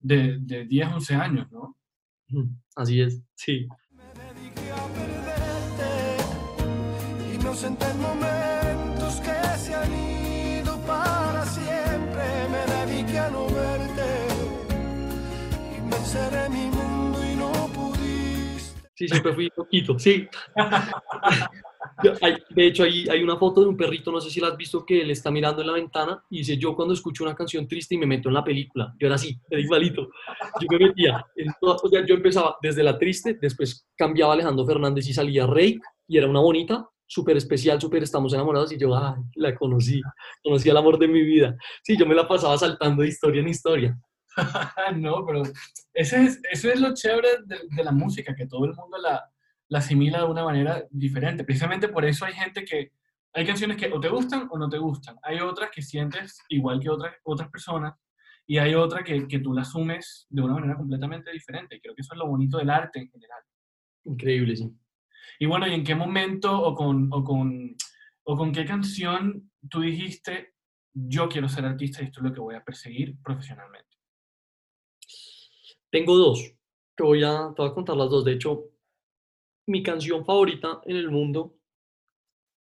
de, 0.00 0.38
de 0.40 0.64
10, 0.64 0.88
11 0.94 1.14
años, 1.14 1.50
¿no? 1.50 1.76
Así 2.74 3.00
es, 3.00 3.22
sí. 3.34 3.68
Me 3.92 4.04
dediqué 4.22 4.70
a 4.72 4.86
perderte, 4.94 6.16
inocente 7.34 7.86
en 7.86 8.00
momentos 8.00 9.20
que 9.20 9.58
se 9.58 9.74
han 9.74 9.92
ido 9.92 10.78
para 10.86 11.44
siempre. 11.46 12.24
Me 12.50 12.66
dediqué 12.74 13.18
a 13.18 13.30
no 13.30 13.46
verte 13.46 14.26
y 15.76 15.80
me 15.80 15.96
encerré 15.96 16.46
en 16.46 16.52
mi 16.52 16.66
mundo 16.66 17.24
y 17.24 17.36
no 17.36 17.52
pudiste. 17.72 18.88
Sí, 18.94 19.08
siempre 19.08 19.32
fui 19.34 19.50
poquito, 19.50 19.98
sí. 19.98 20.28
De 22.50 22.66
hecho, 22.66 22.84
hay, 22.84 23.08
hay 23.08 23.22
una 23.22 23.36
foto 23.36 23.62
de 23.62 23.68
un 23.68 23.76
perrito, 23.76 24.12
no 24.12 24.20
sé 24.20 24.30
si 24.30 24.40
la 24.40 24.48
has 24.48 24.56
visto, 24.56 24.84
que 24.84 25.00
él 25.00 25.10
está 25.10 25.30
mirando 25.30 25.62
en 25.62 25.68
la 25.68 25.72
ventana 25.72 26.22
y 26.28 26.38
dice, 26.38 26.58
yo 26.58 26.74
cuando 26.76 26.92
escucho 26.92 27.24
una 27.24 27.34
canción 27.34 27.66
triste 27.66 27.94
y 27.94 27.98
me 27.98 28.06
meto 28.06 28.28
en 28.28 28.34
la 28.34 28.44
película, 28.44 28.94
yo 28.98 29.06
era 29.06 29.14
así, 29.14 29.38
era 29.48 29.60
igualito. 29.60 30.08
Yo 30.60 30.66
me 30.70 30.86
metía, 30.86 31.24
en 31.36 31.52
toda, 31.60 31.76
o 31.82 31.88
sea, 31.88 32.04
yo 32.04 32.14
empezaba 32.14 32.56
desde 32.60 32.82
la 32.82 32.98
triste, 32.98 33.38
después 33.40 33.86
cambiaba 33.96 34.34
Alejandro 34.34 34.66
Fernández 34.66 35.08
y 35.08 35.14
salía 35.14 35.46
Rey, 35.46 35.78
y 36.06 36.18
era 36.18 36.28
una 36.28 36.40
bonita, 36.40 36.88
súper 37.06 37.36
especial, 37.36 37.80
súper 37.80 38.02
estamos 38.02 38.34
enamorados, 38.34 38.72
y 38.72 38.78
yo, 38.78 38.94
ah, 38.94 39.16
la 39.34 39.54
conocí, 39.54 40.02
conocí 40.42 40.68
al 40.68 40.76
amor 40.76 40.98
de 40.98 41.08
mi 41.08 41.22
vida. 41.22 41.56
Sí, 41.82 41.96
yo 41.96 42.04
me 42.04 42.14
la 42.14 42.28
pasaba 42.28 42.58
saltando 42.58 43.02
de 43.02 43.08
historia 43.08 43.40
en 43.40 43.48
historia. 43.48 43.98
no, 44.96 45.24
pero 45.24 45.42
ese 45.94 46.24
es, 46.24 46.40
eso 46.52 46.70
es 46.70 46.78
lo 46.78 46.92
chévere 46.92 47.28
de, 47.46 47.58
de 47.74 47.84
la 47.84 47.92
música, 47.92 48.34
que 48.34 48.46
todo 48.46 48.66
el 48.66 48.74
mundo 48.74 48.98
la 48.98 49.24
la 49.68 49.78
asimila 49.78 50.18
de 50.18 50.26
una 50.26 50.44
manera 50.44 50.84
diferente. 50.90 51.44
Precisamente 51.44 51.88
por 51.88 52.04
eso 52.04 52.24
hay 52.24 52.34
gente 52.34 52.64
que, 52.64 52.92
hay 53.32 53.46
canciones 53.46 53.76
que 53.76 53.92
o 53.92 54.00
te 54.00 54.08
gustan 54.08 54.48
o 54.50 54.58
no 54.58 54.68
te 54.68 54.78
gustan. 54.78 55.16
Hay 55.22 55.40
otras 55.40 55.70
que 55.70 55.82
sientes 55.82 56.42
igual 56.48 56.80
que 56.80 56.90
otras, 56.90 57.14
otras 57.24 57.50
personas 57.50 57.94
y 58.46 58.58
hay 58.58 58.74
otra 58.74 59.02
que, 59.02 59.26
que 59.26 59.40
tú 59.40 59.52
la 59.52 59.62
asumes 59.62 60.26
de 60.30 60.42
una 60.42 60.54
manera 60.54 60.76
completamente 60.76 61.32
diferente. 61.32 61.80
Creo 61.80 61.94
que 61.94 62.02
eso 62.02 62.14
es 62.14 62.18
lo 62.18 62.28
bonito 62.28 62.58
del 62.58 62.70
arte 62.70 63.00
en 63.00 63.10
general. 63.10 63.42
Increíble, 64.04 64.56
sí. 64.56 64.72
Y 65.38 65.46
bueno, 65.46 65.66
¿y 65.66 65.74
en 65.74 65.84
qué 65.84 65.94
momento 65.94 66.56
o 66.58 66.74
con, 66.74 67.08
o 67.12 67.24
con, 67.24 67.76
o 68.24 68.36
con 68.36 68.52
qué 68.52 68.64
canción 68.64 69.50
tú 69.68 69.80
dijiste, 69.80 70.54
yo 70.94 71.28
quiero 71.28 71.48
ser 71.48 71.64
artista 71.64 72.00
y 72.00 72.06
esto 72.06 72.20
es 72.20 72.24
lo 72.24 72.32
que 72.32 72.40
voy 72.40 72.54
a 72.54 72.64
perseguir 72.64 73.16
profesionalmente? 73.22 73.90
Tengo 75.90 76.16
dos. 76.16 76.54
Te 76.96 77.02
voy 77.02 77.22
a, 77.22 77.52
te 77.54 77.62
voy 77.62 77.70
a 77.70 77.74
contar 77.74 77.96
las 77.96 78.08
dos. 78.08 78.24
De 78.24 78.32
hecho, 78.32 78.64
mi 79.66 79.82
canción 79.82 80.24
favorita 80.24 80.80
en 80.84 80.96
el 80.96 81.10
mundo 81.10 81.56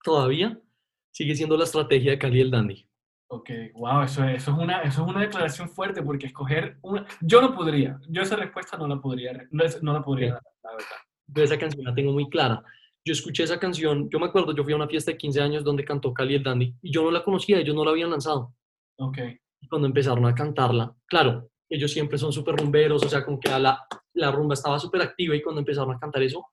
todavía 0.03 0.59
sigue 1.11 1.35
siendo 1.35 1.57
la 1.57 1.63
estrategia 1.63 2.11
de 2.11 2.19
Cali 2.19 2.41
el 2.41 2.51
Dandy. 2.51 2.87
Ok, 3.27 3.49
wow, 3.73 4.03
eso, 4.03 4.23
eso, 4.23 4.51
es 4.51 4.57
una, 4.57 4.81
eso 4.81 5.03
es 5.03 5.07
una 5.07 5.21
declaración 5.21 5.69
fuerte 5.69 6.03
porque 6.03 6.27
escoger 6.27 6.77
una... 6.81 7.05
Yo 7.21 7.41
no 7.41 7.55
podría, 7.55 7.99
yo 8.07 8.21
esa 8.21 8.35
respuesta 8.35 8.77
no 8.77 8.87
la 8.87 8.99
podría, 8.99 9.33
no, 9.49 9.63
no 9.81 9.93
la 9.93 10.03
podría 10.03 10.33
dar, 10.33 10.43
la 10.63 10.71
verdad. 10.71 10.87
Yo 11.27 11.43
esa 11.43 11.57
canción 11.57 11.83
la 11.85 11.95
tengo 11.95 12.11
muy 12.11 12.29
clara. 12.29 12.63
Yo 13.03 13.13
escuché 13.13 13.43
esa 13.43 13.59
canción, 13.59 14.09
yo 14.09 14.19
me 14.19 14.27
acuerdo, 14.27 14.55
yo 14.55 14.63
fui 14.63 14.73
a 14.73 14.75
una 14.75 14.87
fiesta 14.87 15.11
de 15.11 15.17
15 15.17 15.41
años 15.41 15.63
donde 15.63 15.83
cantó 15.83 16.13
Cali 16.13 16.35
el 16.35 16.43
Dandy 16.43 16.75
y 16.81 16.91
yo 16.91 17.03
no 17.03 17.11
la 17.11 17.23
conocía, 17.23 17.59
ellos 17.59 17.75
no 17.75 17.83
la 17.83 17.91
habían 17.91 18.11
lanzado. 18.11 18.53
Ok. 18.97 19.17
Y 19.61 19.67
cuando 19.67 19.87
empezaron 19.87 20.25
a 20.25 20.35
cantarla, 20.35 20.95
claro, 21.07 21.49
ellos 21.69 21.91
siempre 21.91 22.17
son 22.17 22.31
súper 22.31 22.55
rumberos, 22.55 23.03
o 23.03 23.09
sea, 23.09 23.25
como 23.25 23.39
que 23.39 23.49
la, 23.49 23.87
la 24.13 24.31
rumba 24.31 24.53
estaba 24.53 24.79
súper 24.79 25.01
activa 25.01 25.35
y 25.35 25.41
cuando 25.41 25.61
empezaron 25.61 25.95
a 25.95 25.99
cantar 25.99 26.21
eso, 26.21 26.45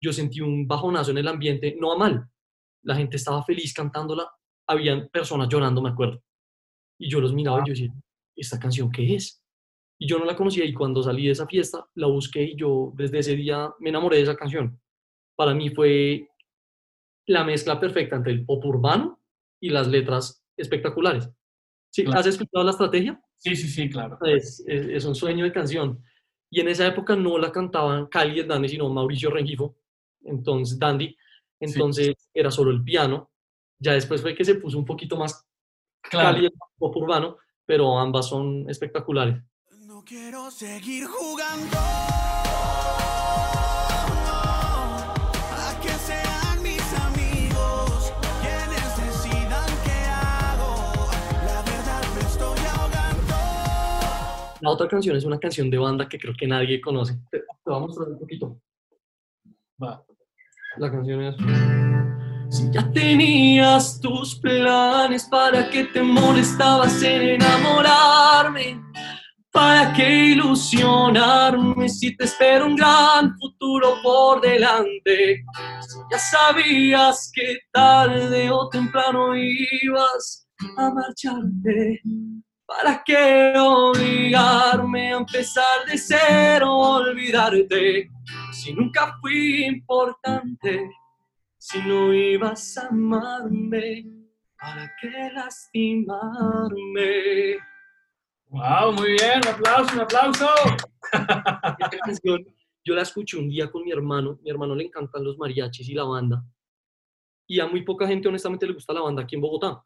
yo 0.00 0.12
sentí 0.12 0.40
un 0.40 0.66
bajonazo 0.66 1.10
en 1.10 1.18
el 1.18 1.28
ambiente, 1.28 1.76
no 1.78 1.92
a 1.92 1.98
mal. 1.98 2.28
La 2.82 2.94
gente 2.94 3.16
estaba 3.16 3.42
feliz 3.44 3.74
cantándola, 3.74 4.30
habían 4.66 5.08
personas 5.08 5.48
llorando, 5.48 5.82
me 5.82 5.90
acuerdo. 5.90 6.22
Y 6.98 7.10
yo 7.10 7.20
los 7.20 7.34
miraba 7.34 7.60
y 7.60 7.68
yo 7.68 7.72
decía, 7.72 7.94
¿esta 8.34 8.58
canción 8.58 8.90
qué 8.90 9.14
es? 9.14 9.42
Y 9.98 10.06
yo 10.06 10.18
no 10.18 10.24
la 10.24 10.36
conocía 10.36 10.64
y 10.64 10.72
cuando 10.72 11.02
salí 11.02 11.26
de 11.26 11.32
esa 11.32 11.46
fiesta 11.46 11.86
la 11.94 12.06
busqué 12.06 12.42
y 12.42 12.56
yo 12.56 12.92
desde 12.94 13.18
ese 13.18 13.36
día 13.36 13.70
me 13.80 13.90
enamoré 13.90 14.16
de 14.16 14.22
esa 14.22 14.36
canción. 14.36 14.80
Para 15.36 15.54
mí 15.54 15.70
fue 15.70 16.28
la 17.26 17.44
mezcla 17.44 17.78
perfecta 17.78 18.16
entre 18.16 18.32
el 18.32 18.44
pop 18.44 18.64
urbano 18.64 19.20
y 19.60 19.68
las 19.68 19.88
letras 19.88 20.42
espectaculares. 20.56 21.28
¿Sí? 21.90 22.04
Claro. 22.04 22.20
¿Has 22.20 22.26
escuchado 22.26 22.64
la 22.64 22.70
estrategia? 22.70 23.20
Sí, 23.36 23.56
sí, 23.56 23.68
sí, 23.68 23.90
claro. 23.90 24.18
Es, 24.22 24.64
es, 24.66 24.86
es 24.86 25.04
un 25.04 25.14
sueño 25.14 25.44
de 25.44 25.52
canción. 25.52 26.02
Y 26.50 26.60
en 26.60 26.68
esa 26.68 26.86
época 26.86 27.14
no 27.14 27.38
la 27.38 27.52
cantaban 27.52 28.06
Cali 28.06 28.42
Dandy, 28.42 28.68
sino 28.68 28.88
Mauricio 28.88 29.30
Rengifo, 29.30 29.76
entonces 30.24 30.78
Dandy. 30.78 31.16
Entonces 31.58 32.06
sí. 32.06 32.14
era 32.34 32.50
solo 32.50 32.70
el 32.70 32.82
piano. 32.82 33.30
Ya 33.78 33.92
después 33.92 34.22
fue 34.22 34.34
que 34.34 34.44
se 34.44 34.56
puso 34.56 34.78
un 34.78 34.84
poquito 34.84 35.16
más 35.16 35.46
Claro. 36.02 36.38
El 36.38 36.52
pop 36.78 36.96
urbano, 36.96 37.36
pero 37.66 37.98
ambas 37.98 38.28
son 38.28 38.68
espectaculares. 38.68 39.42
No 39.86 40.04
quiero 40.04 40.50
seguir 40.50 41.06
jugando. 41.06 41.76
A 45.52 45.80
que 45.82 45.88
sean 45.90 46.62
mis 46.62 46.82
amigos 46.94 48.12
quienes 48.40 48.96
decidan 48.96 49.68
qué 49.84 50.00
hago. 50.08 51.10
La 51.44 51.62
verdad 51.62 52.02
me 52.14 52.20
estoy 52.20 52.58
ahogando. 52.66 53.34
La 54.62 54.70
otra 54.70 54.88
canción 54.88 55.16
es 55.16 55.24
una 55.24 55.38
canción 55.38 55.70
de 55.70 55.78
banda 55.78 56.08
que 56.08 56.18
creo 56.18 56.34
que 56.36 56.46
nadie 56.46 56.80
conoce. 56.80 57.18
Te, 57.30 57.40
te 57.40 57.46
voy 57.66 57.76
a 57.76 57.80
mostrar 57.80 58.08
un 58.08 58.18
poquito. 58.18 58.60
Va. 59.82 60.04
La 60.76 60.90
canción 60.90 61.22
es... 61.22 61.36
Si 62.50 62.68
ya 62.70 62.90
tenías 62.90 64.00
tus 64.00 64.34
planes, 64.40 65.28
¿para 65.30 65.70
qué 65.70 65.84
te 65.84 66.02
molestabas 66.02 67.00
en 67.02 67.40
enamorarme? 67.40 68.82
¿Para 69.52 69.92
qué 69.92 70.26
ilusionarme 70.26 71.88
si 71.88 72.16
te 72.16 72.24
espera 72.24 72.64
un 72.64 72.76
gran 72.76 73.36
futuro 73.36 73.96
por 74.02 74.40
delante? 74.40 75.44
Si 75.80 75.98
ya 76.10 76.18
sabías 76.18 77.30
que 77.32 77.58
tarde 77.72 78.50
o 78.50 78.68
temprano 78.68 79.34
ibas 79.36 80.48
a 80.76 80.90
marcharte. 80.90 82.00
¿Para 82.66 83.02
qué 83.04 83.52
obligarme 83.56 85.12
a 85.12 85.18
empezar 85.18 85.84
de 85.88 85.98
cero, 85.98 86.72
olvidarte? 86.76 88.08
Si 88.52 88.72
nunca 88.72 89.16
fui 89.20 89.64
importante, 89.64 90.90
si 91.56 91.78
no 91.82 92.12
ibas 92.12 92.76
a 92.78 92.88
amarme, 92.88 94.04
¿para 94.60 94.92
qué 95.00 95.30
lastimarme? 95.32 97.56
Wow, 98.48 98.92
muy 98.92 99.12
bien, 99.12 99.40
un 99.42 99.48
aplauso, 99.48 99.94
un 99.94 100.00
aplauso. 100.00 100.46
Esta 101.78 101.98
canción 102.04 102.44
yo 102.84 102.94
la 102.94 103.02
escuché 103.02 103.36
un 103.38 103.48
día 103.48 103.70
con 103.70 103.84
mi 103.84 103.92
hermano. 103.92 104.38
Mi 104.42 104.50
hermano 104.50 104.74
le 104.74 104.84
encantan 104.84 105.24
los 105.24 105.38
mariachis 105.38 105.88
y 105.88 105.94
la 105.94 106.04
banda. 106.04 106.42
Y 107.46 107.60
a 107.60 107.66
muy 107.66 107.82
poca 107.82 108.06
gente, 108.06 108.28
honestamente, 108.28 108.66
le 108.66 108.74
gusta 108.74 108.92
la 108.92 109.00
banda 109.02 109.22
aquí 109.22 109.36
en 109.36 109.40
Bogotá. 109.42 109.82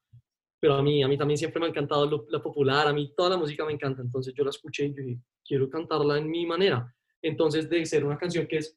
Pero 0.60 0.76
a 0.76 0.82
mí, 0.82 1.02
a 1.02 1.08
mí 1.08 1.18
también 1.18 1.36
siempre 1.36 1.60
me 1.60 1.66
ha 1.66 1.68
encantado 1.68 2.06
lo- 2.06 2.26
la 2.30 2.42
popular. 2.42 2.88
A 2.88 2.92
mí 2.92 3.12
toda 3.16 3.30
la 3.30 3.36
música 3.36 3.64
me 3.66 3.72
encanta. 3.72 4.00
Entonces 4.00 4.32
yo 4.34 4.44
la 4.44 4.50
escuché 4.50 4.86
y 4.86 4.94
yo 4.94 5.02
dije, 5.02 5.20
quiero 5.44 5.68
cantarla 5.68 6.16
en 6.18 6.30
mi 6.30 6.46
manera. 6.46 6.90
Entonces, 7.24 7.70
de 7.70 7.86
ser 7.86 8.04
una 8.04 8.18
canción 8.18 8.46
que 8.46 8.58
es. 8.58 8.76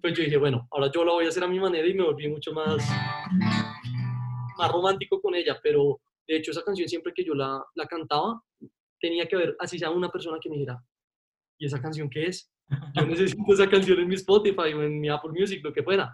Pues 0.00 0.14
yo 0.16 0.22
dije, 0.22 0.36
bueno, 0.36 0.68
ahora 0.70 0.88
yo 0.94 1.04
la 1.04 1.12
voy 1.12 1.24
a 1.24 1.28
hacer 1.28 1.42
a 1.42 1.48
mi 1.48 1.58
manera 1.58 1.88
y 1.88 1.94
me 1.94 2.04
volví 2.04 2.28
mucho 2.28 2.52
más, 2.52 2.88
más 4.56 4.70
romántico 4.70 5.20
con 5.20 5.34
ella. 5.34 5.58
Pero 5.60 6.00
de 6.28 6.36
hecho, 6.36 6.52
esa 6.52 6.62
canción 6.62 6.88
siempre 6.88 7.12
que 7.12 7.24
yo 7.24 7.34
la, 7.34 7.60
la 7.74 7.86
cantaba, 7.86 8.40
tenía 9.00 9.26
que 9.26 9.34
haber, 9.34 9.56
así 9.58 9.76
sea 9.76 9.90
una 9.90 10.08
persona 10.08 10.38
que 10.40 10.48
me 10.48 10.54
dijera, 10.54 10.80
¿y 11.58 11.66
esa 11.66 11.82
canción 11.82 12.08
qué 12.08 12.26
es? 12.26 12.48
Yo 12.94 13.04
necesito 13.04 13.42
esa 13.52 13.68
canción 13.68 13.98
en 13.98 14.06
mi 14.06 14.14
Spotify 14.14 14.72
o 14.72 14.84
en 14.84 15.00
mi 15.00 15.08
Apple 15.08 15.32
Music, 15.32 15.64
lo 15.64 15.72
que 15.72 15.82
fuera. 15.82 16.12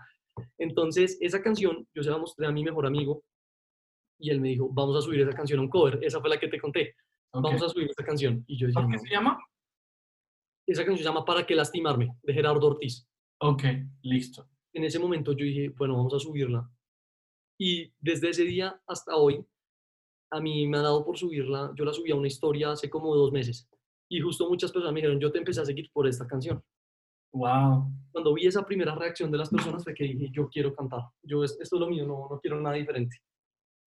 Entonces, 0.57 1.19
esa 1.21 1.43
canción 1.43 1.87
yo 1.95 2.03
se 2.03 2.11
la 2.11 2.17
mostré 2.17 2.47
a 2.47 2.53
mi 2.53 2.65
mejor 2.65 2.87
amigo 2.87 3.23
y 4.19 4.31
él 4.31 4.41
me 4.41 4.49
dijo, 4.49 4.69
vamos 4.73 4.97
a 4.97 5.01
subir 5.03 5.21
esa 5.21 5.33
canción 5.33 5.61
a 5.61 5.63
un 5.63 5.69
cover. 5.69 5.99
Esa 6.03 6.21
fue 6.21 6.29
la 6.31 6.39
que 6.39 6.49
te 6.49 6.61
conté. 6.61 6.95
Ok. 7.33 7.43
Vamos 7.45 7.63
a 7.63 7.69
subir 7.69 7.89
esa 7.91 8.05
canción. 8.05 8.45
Y 8.47 8.57
yo 8.59 8.67
decía, 8.67 8.83
¿Por 8.83 8.91
qué 8.91 8.97
"No". 8.97 9.03
se 9.03 9.11
llama? 9.11 9.39
esa 10.67 10.83
canción 10.85 10.99
se 10.99 11.05
llama 11.05 11.25
Para 11.25 11.47
qué 11.47 11.55
lastimarme, 11.55 12.15
de 12.23 12.35
Gerardo 12.35 12.67
Ortiz. 12.67 13.09
Ok, 13.41 13.63
listo. 14.03 14.49
En 14.75 14.85
ese 14.85 14.99
momento 14.99 15.33
yo 15.33 15.45
dije, 15.47 15.71
bueno, 15.71 15.97
vamos 15.97 16.13
a 16.15 16.19
subirla. 16.19 16.69
Y 17.59 17.93
desde 17.99 18.31
ese 18.31 18.45
día 18.45 18.81
hasta 18.87 19.17
hoy, 19.17 19.45
a 20.31 20.41
mí 20.41 20.67
me 20.67 20.77
ha 20.79 20.83
dado 20.83 21.05
por 21.07 21.17
subirla. 21.17 21.73
Yo 21.75 21.85
la 21.87 21.93
subí 21.95 22.11
a 22.11 22.17
una 22.17 22.27
historia 22.29 22.73
hace 22.73 22.91
como 22.91 23.15
dos 23.15 23.33
meses. 23.33 23.67
Y 24.11 24.21
justo 24.21 24.49
muchas 24.49 24.71
personas 24.73 24.93
me 24.93 25.01
dijeron, 25.01 25.21
yo 25.21 25.33
te 25.33 25.39
empecé 25.39 25.61
a 25.63 25.65
seguir 25.65 25.91
por 25.93 26.07
esta 26.07 26.27
canción. 26.27 26.63
Wow. 27.33 27.91
Cuando 28.13 28.35
vi 28.35 28.47
esa 28.47 28.65
primera 28.65 28.95
reacción 28.95 29.31
de 29.31 29.39
las 29.39 29.49
personas 29.51 29.85
fue 29.85 29.95
que 29.95 30.05
dije, 30.05 30.29
yo 30.33 30.49
quiero 30.51 30.75
cantar. 30.75 31.01
Yo, 31.23 31.45
es- 31.45 31.59
esto 31.61 31.77
es 31.77 31.81
lo 31.81 31.89
mío, 31.89 32.07
no, 32.07 32.27
no 32.31 32.39
quiero 32.41 32.61
nada 32.61 32.77
diferente. 32.77 33.17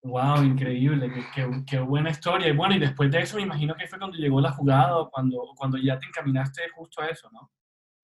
Wow, 0.04 0.44
increíble, 0.44 1.12
qué, 1.14 1.22
qué- 1.36 1.64
qué 1.68 1.80
buena 1.80 2.10
historia. 2.10 2.48
Y 2.50 2.56
bueno, 2.56 2.76
y 2.76 2.80
después 2.80 3.12
de 3.12 3.20
eso 3.22 3.38
me 3.38 3.44
imagino 3.44 3.76
que 3.76 3.88
fue 3.88 4.00
cuando 4.00 4.18
llegó 4.18 4.42
la 4.42 4.52
jugada 4.52 4.98
o 4.98 5.10
cuando, 5.12 5.54
cuando 5.56 5.78
ya 5.78 6.00
te 6.00 6.08
encaminaste 6.08 6.62
justo 6.76 7.02
a 7.02 7.08
eso, 7.08 7.30
¿no? 7.32 7.52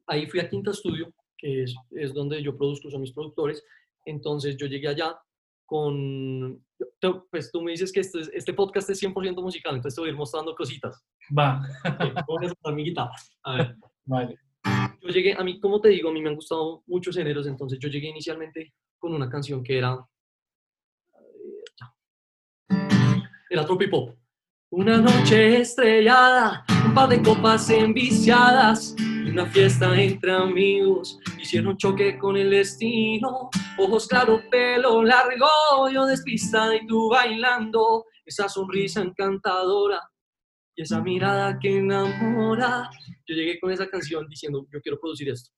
Ahí 0.06 0.27
fui 0.27 0.39
a 0.39 0.48
Quinta 0.50 0.72
Studio, 0.74 1.12
que 1.38 1.63
es, 1.63 1.75
es 1.92 2.13
donde 2.13 2.42
yo 2.44 2.56
produzco, 2.56 2.89
son 2.92 3.01
mis 3.01 3.12
productores. 3.13 3.63
Entonces 4.06 4.56
yo 4.58 4.68
llegué 4.68 4.88
allá 4.89 5.18
con, 5.66 6.63
pues 7.32 7.51
tú 7.51 7.62
me 7.62 7.72
dices 7.72 7.92
que 7.92 8.00
este, 8.01 8.20
es- 8.22 8.32
este 8.34 8.54
podcast 8.54 8.89
es 8.89 9.00
100% 9.01 9.42
musical, 9.42 9.75
entonces 9.75 9.96
te 9.96 10.01
voy 10.01 10.10
a 10.10 10.12
ir 10.13 10.18
mostrando 10.18 10.56
cositas. 10.56 11.04
Va, 11.38 11.62
Voy 12.27 12.48
a 12.63 12.72
mi 12.72 12.84
guitarra. 12.86 13.12
A 13.44 13.56
ver, 13.56 13.75
vale. 14.06 14.38
yo 15.01 15.10
llegué, 15.10 15.34
a 15.34 15.44
mí, 15.44 15.60
como 15.60 15.82
te 15.82 15.89
digo, 15.89 16.10
a 16.10 16.13
mí 16.13 16.22
me 16.22 16.30
han 16.30 16.36
gustado 16.36 16.84
muchos 16.88 17.16
géneros, 17.16 17.48
entonces 17.48 17.80
yo 17.80 17.89
llegué 17.89 18.08
inicialmente 18.10 18.74
con 19.00 19.13
una 19.13 19.30
canción 19.30 19.63
que 19.63 19.77
era, 19.77 19.98
era 23.50 23.66
tropipop. 23.66 24.16
Una 24.72 24.98
noche 24.98 25.62
estrellada, 25.62 26.66
un 26.86 26.94
par 26.94 27.10
de 27.10 27.22
copas 27.22 27.70
enviciadas, 27.70 28.96
una 29.25 29.46
fiesta 29.46 29.96
entre 30.01 30.34
amigos, 30.34 31.20
hicieron 31.39 31.77
choque 31.77 32.18
con 32.18 32.36
el 32.36 32.50
destino, 32.50 33.50
ojos 33.77 34.08
claro, 34.08 34.42
pelo 34.51 35.04
largo, 35.04 35.48
yo 35.92 36.06
despistada 36.06 36.75
y 36.75 36.86
tú 36.86 37.10
bailando, 37.10 38.06
esa 38.25 38.50
sonrisa 38.50 39.01
encantadora 39.01 40.01
y 40.75 40.82
esa 40.82 41.01
mirada 41.01 41.58
que 41.60 41.77
enamora. 41.77 42.89
Yo 43.25 43.36
llegué 43.36 43.60
con 43.60 43.72
esa 43.72 43.88
canción 43.88 44.27
diciendo, 44.27 44.68
yo 44.72 44.82
quiero 44.82 45.00
producir 45.00 45.30
esto. 45.30 45.51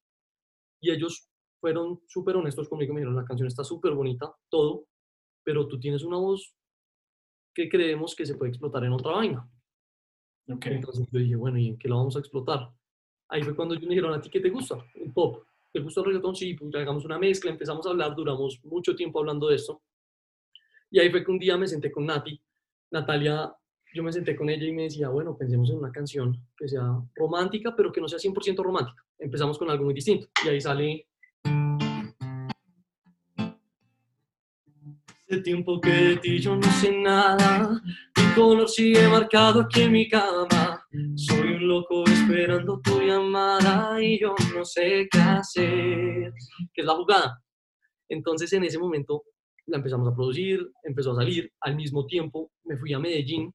Y 0.82 0.92
ellos 0.92 1.28
fueron 1.60 2.00
súper 2.08 2.36
honestos 2.36 2.70
conmigo, 2.70 2.94
me 2.94 3.02
dijeron, 3.02 3.16
la 3.16 3.26
canción 3.26 3.48
está 3.48 3.64
súper 3.64 3.94
bonita, 3.94 4.32
todo, 4.50 4.86
pero 5.44 5.68
tú 5.68 5.80
tienes 5.80 6.04
una 6.04 6.18
voz 6.18 6.54
que 7.60 7.68
creemos 7.68 8.16
que 8.16 8.26
se 8.26 8.36
puede 8.36 8.52
explotar 8.52 8.86
en 8.86 8.94
otra 8.94 9.12
vaina. 9.12 9.46
Ok. 10.48 10.66
Entonces 10.68 11.06
yo 11.12 11.20
dije, 11.20 11.36
bueno, 11.36 11.58
¿y 11.58 11.68
en 11.68 11.78
qué 11.78 11.90
la 11.90 11.96
vamos 11.96 12.16
a 12.16 12.20
explotar? 12.20 12.72
Ahí 13.28 13.44
fue 13.44 13.54
cuando 13.54 13.76
ellos 13.76 13.86
me 13.86 13.96
dijeron, 13.96 14.14
¿a 14.14 14.22
ti 14.22 14.30
qué 14.30 14.40
te 14.40 14.50
gusta? 14.50 14.78
El 14.96 15.12
pop. 15.12 15.44
¿Te 15.74 15.82
gusta 15.82 16.00
el 16.00 16.06
reggaetón? 16.08 16.36
Sí, 16.36 16.54
pues 16.54 16.74
hagamos 16.74 17.04
una 17.04 17.20
mezcla, 17.20 17.52
empezamos 17.52 17.86
a 17.86 17.90
hablar, 17.90 18.16
duramos 18.16 18.64
mucho 18.64 18.96
tiempo 18.96 19.20
hablando 19.20 19.50
de 19.50 19.56
esto. 19.56 19.82
Y 20.90 21.00
ahí 21.00 21.12
fue 21.12 21.24
que 21.24 21.32
un 21.32 21.38
día 21.38 21.58
me 21.58 21.68
senté 21.68 21.92
con 21.92 22.06
Nati, 22.06 22.42
Natalia, 22.92 23.54
yo 23.94 24.04
me 24.04 24.14
senté 24.14 24.36
con 24.36 24.50
ella 24.50 24.66
y 24.66 24.72
me 24.72 24.84
decía, 24.84 25.10
bueno, 25.10 25.38
pensemos 25.38 25.70
en 25.70 25.78
una 25.80 25.92
canción 25.92 26.42
que 26.58 26.68
sea 26.68 27.00
romántica, 27.14 27.76
pero 27.76 27.92
que 27.92 28.00
no 28.00 28.08
sea 28.08 28.20
100% 28.20 28.64
romántica. 28.64 29.06
Empezamos 29.18 29.60
con 29.60 29.70
algo 29.70 29.84
muy 29.84 29.94
distinto. 29.94 30.30
Y 30.46 30.48
ahí 30.48 30.62
sale... 30.62 31.09
Hace 35.30 35.42
tiempo 35.42 35.80
que 35.80 35.92
de 35.92 36.18
ti 36.18 36.40
yo 36.40 36.56
no 36.56 36.68
sé 36.82 36.92
nada, 36.92 37.80
mi 38.18 38.34
color 38.34 38.68
sigue 38.68 39.08
marcado 39.08 39.62
aquí 39.62 39.82
en 39.82 39.92
mi 39.92 40.10
cama. 40.10 40.84
Soy 41.18 41.54
un 41.54 41.68
loco 41.68 42.04
esperando 42.06 42.82
tu 42.82 43.00
llamada 43.00 44.04
y 44.04 44.20
yo 44.20 44.34
no 44.56 44.66
sé 44.66 45.08
qué 45.12 45.20
hacer. 45.20 46.34
Que 46.74 46.82
es 46.82 46.86
la 46.86 46.96
jugada. 46.96 47.44
Entonces 48.10 48.52
en 48.54 48.64
ese 48.64 48.80
momento 48.80 49.24
la 49.68 49.78
empezamos 49.78 50.12
a 50.12 50.16
producir, 50.16 50.68
empezó 50.82 51.12
a 51.12 51.18
salir. 51.18 51.54
Al 51.62 51.76
mismo 51.76 52.08
tiempo 52.08 52.52
me 52.64 52.76
fui 52.78 52.92
a 52.94 52.98
Medellín. 52.98 53.54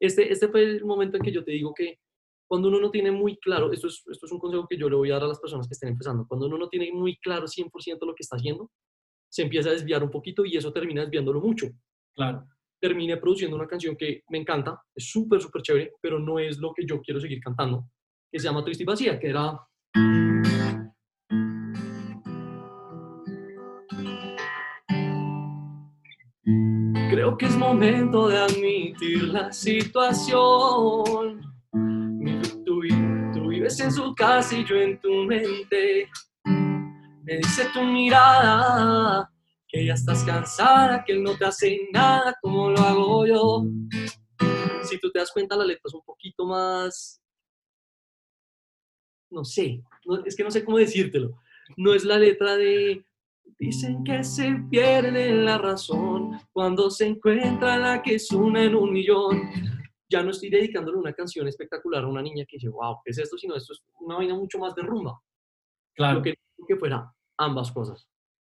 Este, 0.00 0.32
este 0.32 0.48
fue 0.48 0.62
el 0.62 0.86
momento 0.86 1.18
en 1.18 1.22
que 1.22 1.32
yo 1.32 1.44
te 1.44 1.52
digo 1.52 1.74
que 1.74 1.98
cuando 2.46 2.68
uno 2.68 2.80
no 2.80 2.90
tiene 2.90 3.10
muy 3.10 3.36
claro, 3.36 3.70
esto 3.72 3.88
es, 3.88 4.02
esto 4.10 4.24
es 4.24 4.32
un 4.32 4.38
consejo 4.38 4.66
que 4.66 4.78
yo 4.78 4.88
le 4.88 4.96
voy 4.96 5.10
a 5.10 5.16
dar 5.16 5.24
a 5.24 5.28
las 5.28 5.38
personas 5.38 5.68
que 5.68 5.74
estén 5.74 5.90
empezando, 5.90 6.26
cuando 6.26 6.46
uno 6.46 6.56
no 6.56 6.70
tiene 6.70 6.90
muy 6.94 7.18
claro 7.18 7.44
100% 7.46 8.06
lo 8.06 8.14
que 8.14 8.22
está 8.22 8.36
haciendo, 8.36 8.70
se 9.28 9.42
empieza 9.42 9.68
a 9.70 9.72
desviar 9.72 10.02
un 10.02 10.10
poquito 10.10 10.44
y 10.44 10.56
eso 10.56 10.72
termina 10.72 11.02
desviándolo 11.02 11.40
mucho 11.40 11.66
Claro. 12.16 12.44
terminé 12.80 13.16
produciendo 13.16 13.56
una 13.56 13.66
canción 13.66 13.96
que 13.96 14.22
me 14.30 14.38
encanta, 14.38 14.80
es 14.94 15.10
súper, 15.10 15.40
súper 15.40 15.62
chévere, 15.62 15.92
pero 16.00 16.18
no 16.18 16.38
es 16.38 16.58
lo 16.58 16.72
que 16.74 16.84
yo 16.86 17.00
quiero 17.00 17.20
seguir 17.20 17.40
cantando, 17.40 17.84
que 18.30 18.38
se 18.38 18.44
llama 18.46 18.64
Triste 18.64 18.82
y 18.84 18.86
Vacía, 18.86 19.18
que 19.18 19.28
era... 19.28 19.58
Creo 27.10 27.36
que 27.36 27.46
es 27.46 27.56
momento 27.56 28.28
de 28.28 28.38
admitir 28.38 29.24
la 29.24 29.52
situación. 29.52 31.40
Tú, 32.64 32.80
vi- 32.80 33.32
tú 33.34 33.48
vives 33.48 33.80
en 33.80 33.90
su 33.92 34.14
casa 34.14 34.56
y 34.56 34.64
yo 34.64 34.76
en 34.76 34.98
tu 35.00 35.10
mente. 35.24 36.08
Me 37.28 37.36
dice 37.36 37.68
tu 37.74 37.82
mirada 37.82 39.30
que 39.66 39.84
ya 39.84 39.92
estás 39.92 40.24
cansada, 40.24 41.04
que 41.04 41.12
él 41.12 41.22
no 41.22 41.36
te 41.36 41.44
hace 41.44 41.86
nada 41.92 42.34
como 42.40 42.70
lo 42.70 42.78
hago 42.78 43.26
yo. 43.26 43.64
Si 44.82 44.98
tú 44.98 45.10
te 45.12 45.18
das 45.18 45.30
cuenta, 45.30 45.54
la 45.54 45.66
letra 45.66 45.82
es 45.84 45.92
un 45.92 46.00
poquito 46.06 46.46
más, 46.46 47.20
no 49.30 49.44
sé, 49.44 49.82
no- 50.06 50.24
es 50.24 50.34
que 50.34 50.42
no 50.42 50.50
sé 50.50 50.64
cómo 50.64 50.78
decírtelo. 50.78 51.38
No 51.76 51.92
es 51.92 52.02
la 52.06 52.18
letra 52.18 52.56
de, 52.56 53.04
dicen 53.58 54.02
que 54.04 54.24
se 54.24 54.50
pierde 54.70 55.30
la 55.34 55.58
razón 55.58 56.40
cuando 56.54 56.88
se 56.90 57.08
encuentra 57.08 57.76
la 57.76 58.00
que 58.00 58.14
es 58.14 58.30
una 58.32 58.64
en 58.64 58.74
un 58.74 58.90
millón. 58.90 59.50
Ya 60.08 60.22
no 60.22 60.30
estoy 60.30 60.48
dedicándole 60.48 60.96
una 60.96 61.12
canción 61.12 61.46
espectacular 61.46 62.04
a 62.04 62.08
una 62.08 62.22
niña 62.22 62.46
que 62.48 62.56
dice, 62.56 62.70
wow, 62.70 63.00
¿qué 63.04 63.10
es 63.10 63.18
esto? 63.18 63.36
Sino 63.36 63.54
esto 63.54 63.74
es 63.74 63.82
una 64.00 64.16
vaina 64.16 64.34
mucho 64.34 64.58
más 64.58 64.74
de 64.74 64.80
rumba. 64.80 65.20
Claro, 65.94 66.20
Yo 66.20 66.22
quería 66.22 66.40
que 66.66 66.76
fuera 66.76 67.12
ambas 67.38 67.72
cosas. 67.72 68.08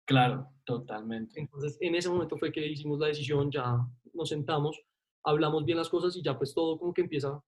claro, 0.07 0.49
totalmente. 0.65 1.41
Entonces, 1.41 1.77
en 1.81 1.95
ese 1.95 2.09
momento 2.09 2.37
fue 2.37 2.51
que 2.51 2.67
hicimos 2.67 2.99
la 2.99 3.09
decisión, 3.09 3.51
ya 3.51 3.79
nos 4.13 4.29
sentamos, 4.29 4.81
hablamos 5.25 5.65
bien 5.65 5.79
las 5.79 5.89
cosas 5.89 6.17
y 6.17 6.23
ya 6.23 6.37
pues 6.37 6.55
todo 6.55 6.79
como 6.79 6.93
que 6.93 7.03
empieza 7.03 7.41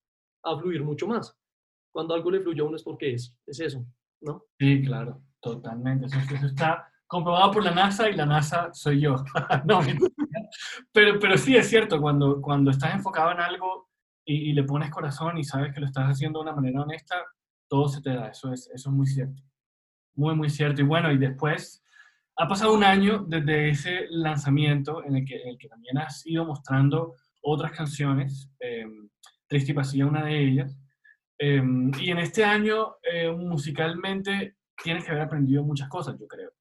a 0.45 0.59
fluir 0.59 0.83
mucho 0.85 1.07
más. 1.07 1.37
Cuando 1.93 2.15
algo 2.15 2.31
le 2.31 2.41
fluye 2.41 2.61
a 2.61 2.65
uno 2.65 2.77
es 2.77 2.83
porque 2.83 3.15
es, 3.15 3.37
es 3.47 3.61
eso, 3.61 3.85
¿no? 4.21 4.45
Sí, 4.59 4.83
claro, 4.83 5.23
totalmente. 5.41 6.07
Eso, 6.07 6.19
eso 6.19 6.47
está 6.47 6.89
comprobado 7.07 7.51
por 7.53 7.65
la 7.65 7.73
NASA 7.73 8.09
y 8.09 8.15
la 8.15 8.27
NASA 8.27 8.73
soy 8.73 9.01
yo. 9.01 9.17
no, 9.67 9.81
pero, 10.93 11.19
pero 11.19 11.37
sí 11.37 11.57
es 11.57 11.69
cierto, 11.69 12.01
cuando, 12.01 12.41
cuando 12.41 12.71
estás 12.71 12.95
enfocado 12.95 13.33
en 13.33 13.41
algo 13.41 13.91
y, 14.25 14.51
y 14.51 14.53
le 14.53 14.65
pones 14.65 14.91
corazón 14.91 15.37
y 15.37 15.45
sabes 15.45 15.75
que 15.75 15.81
lo 15.81 15.87
estás 15.87 16.07
haciendo 16.07 16.39
de 16.39 16.45
una 16.45 16.55
manera 16.55 16.83
honesta, 16.83 17.17
todo 17.69 17.89
se 17.89 18.01
te 18.01 18.11
da. 18.11 18.29
Eso 18.29 18.53
es, 18.53 18.71
eso 18.73 18.89
es 18.89 18.95
muy 18.95 19.07
cierto. 19.07 19.43
Muy, 20.15 20.35
muy 20.35 20.51
cierto. 20.51 20.83
Y 20.83 20.85
bueno, 20.85 21.11
y 21.11 21.19
después 21.19 21.83
ha 22.37 22.49
pasado 22.49 22.75
un 22.75 22.85
año 22.85 23.25
desde 23.27 23.71
ese 23.71 24.07
lanzamiento 24.11 25.05
en 25.05 25.17
el 25.17 25.25
que, 25.25 25.37
en 25.41 25.49
el 25.49 25.59
que 25.59 25.69
también 25.69 25.99
has 25.99 26.27
ido 26.27 26.45
mostrando 26.45 27.15
otras 27.43 27.73
canciones. 27.73 28.51
Eh, 28.61 28.87
Triste 29.47 29.73
y 29.73 29.75
Pasilla, 29.75 30.07
una 30.07 30.25
de 30.25 30.43
ellas. 30.43 30.79
Eh, 31.39 31.63
y 32.01 32.11
en 32.11 32.19
este 32.19 32.45
año, 32.45 32.97
eh, 33.03 33.31
musicalmente, 33.31 34.57
tienes 34.83 35.05
que 35.05 35.11
haber 35.11 35.25
aprendido 35.25 35.63
muchas 35.63 35.89
cosas, 35.89 36.19
yo 36.19 36.27
creo. 36.27 36.53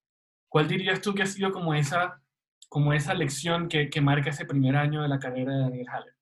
¿Cuál 0.49 0.67
dirías 0.67 1.01
tú 1.01 1.13
que 1.13 1.23
ha 1.23 1.27
sido 1.27 1.51
como 1.51 1.73
esa, 1.73 2.21
como 2.67 2.91
esa 2.91 3.13
lección 3.13 3.69
que, 3.69 3.89
que 3.89 4.01
marca 4.01 4.31
ese 4.31 4.45
primer 4.45 4.75
año 4.75 5.01
de 5.01 5.07
la 5.07 5.19
carrera 5.19 5.53
de 5.53 5.61
Daniel 5.61 5.87
Haller? 5.87 6.15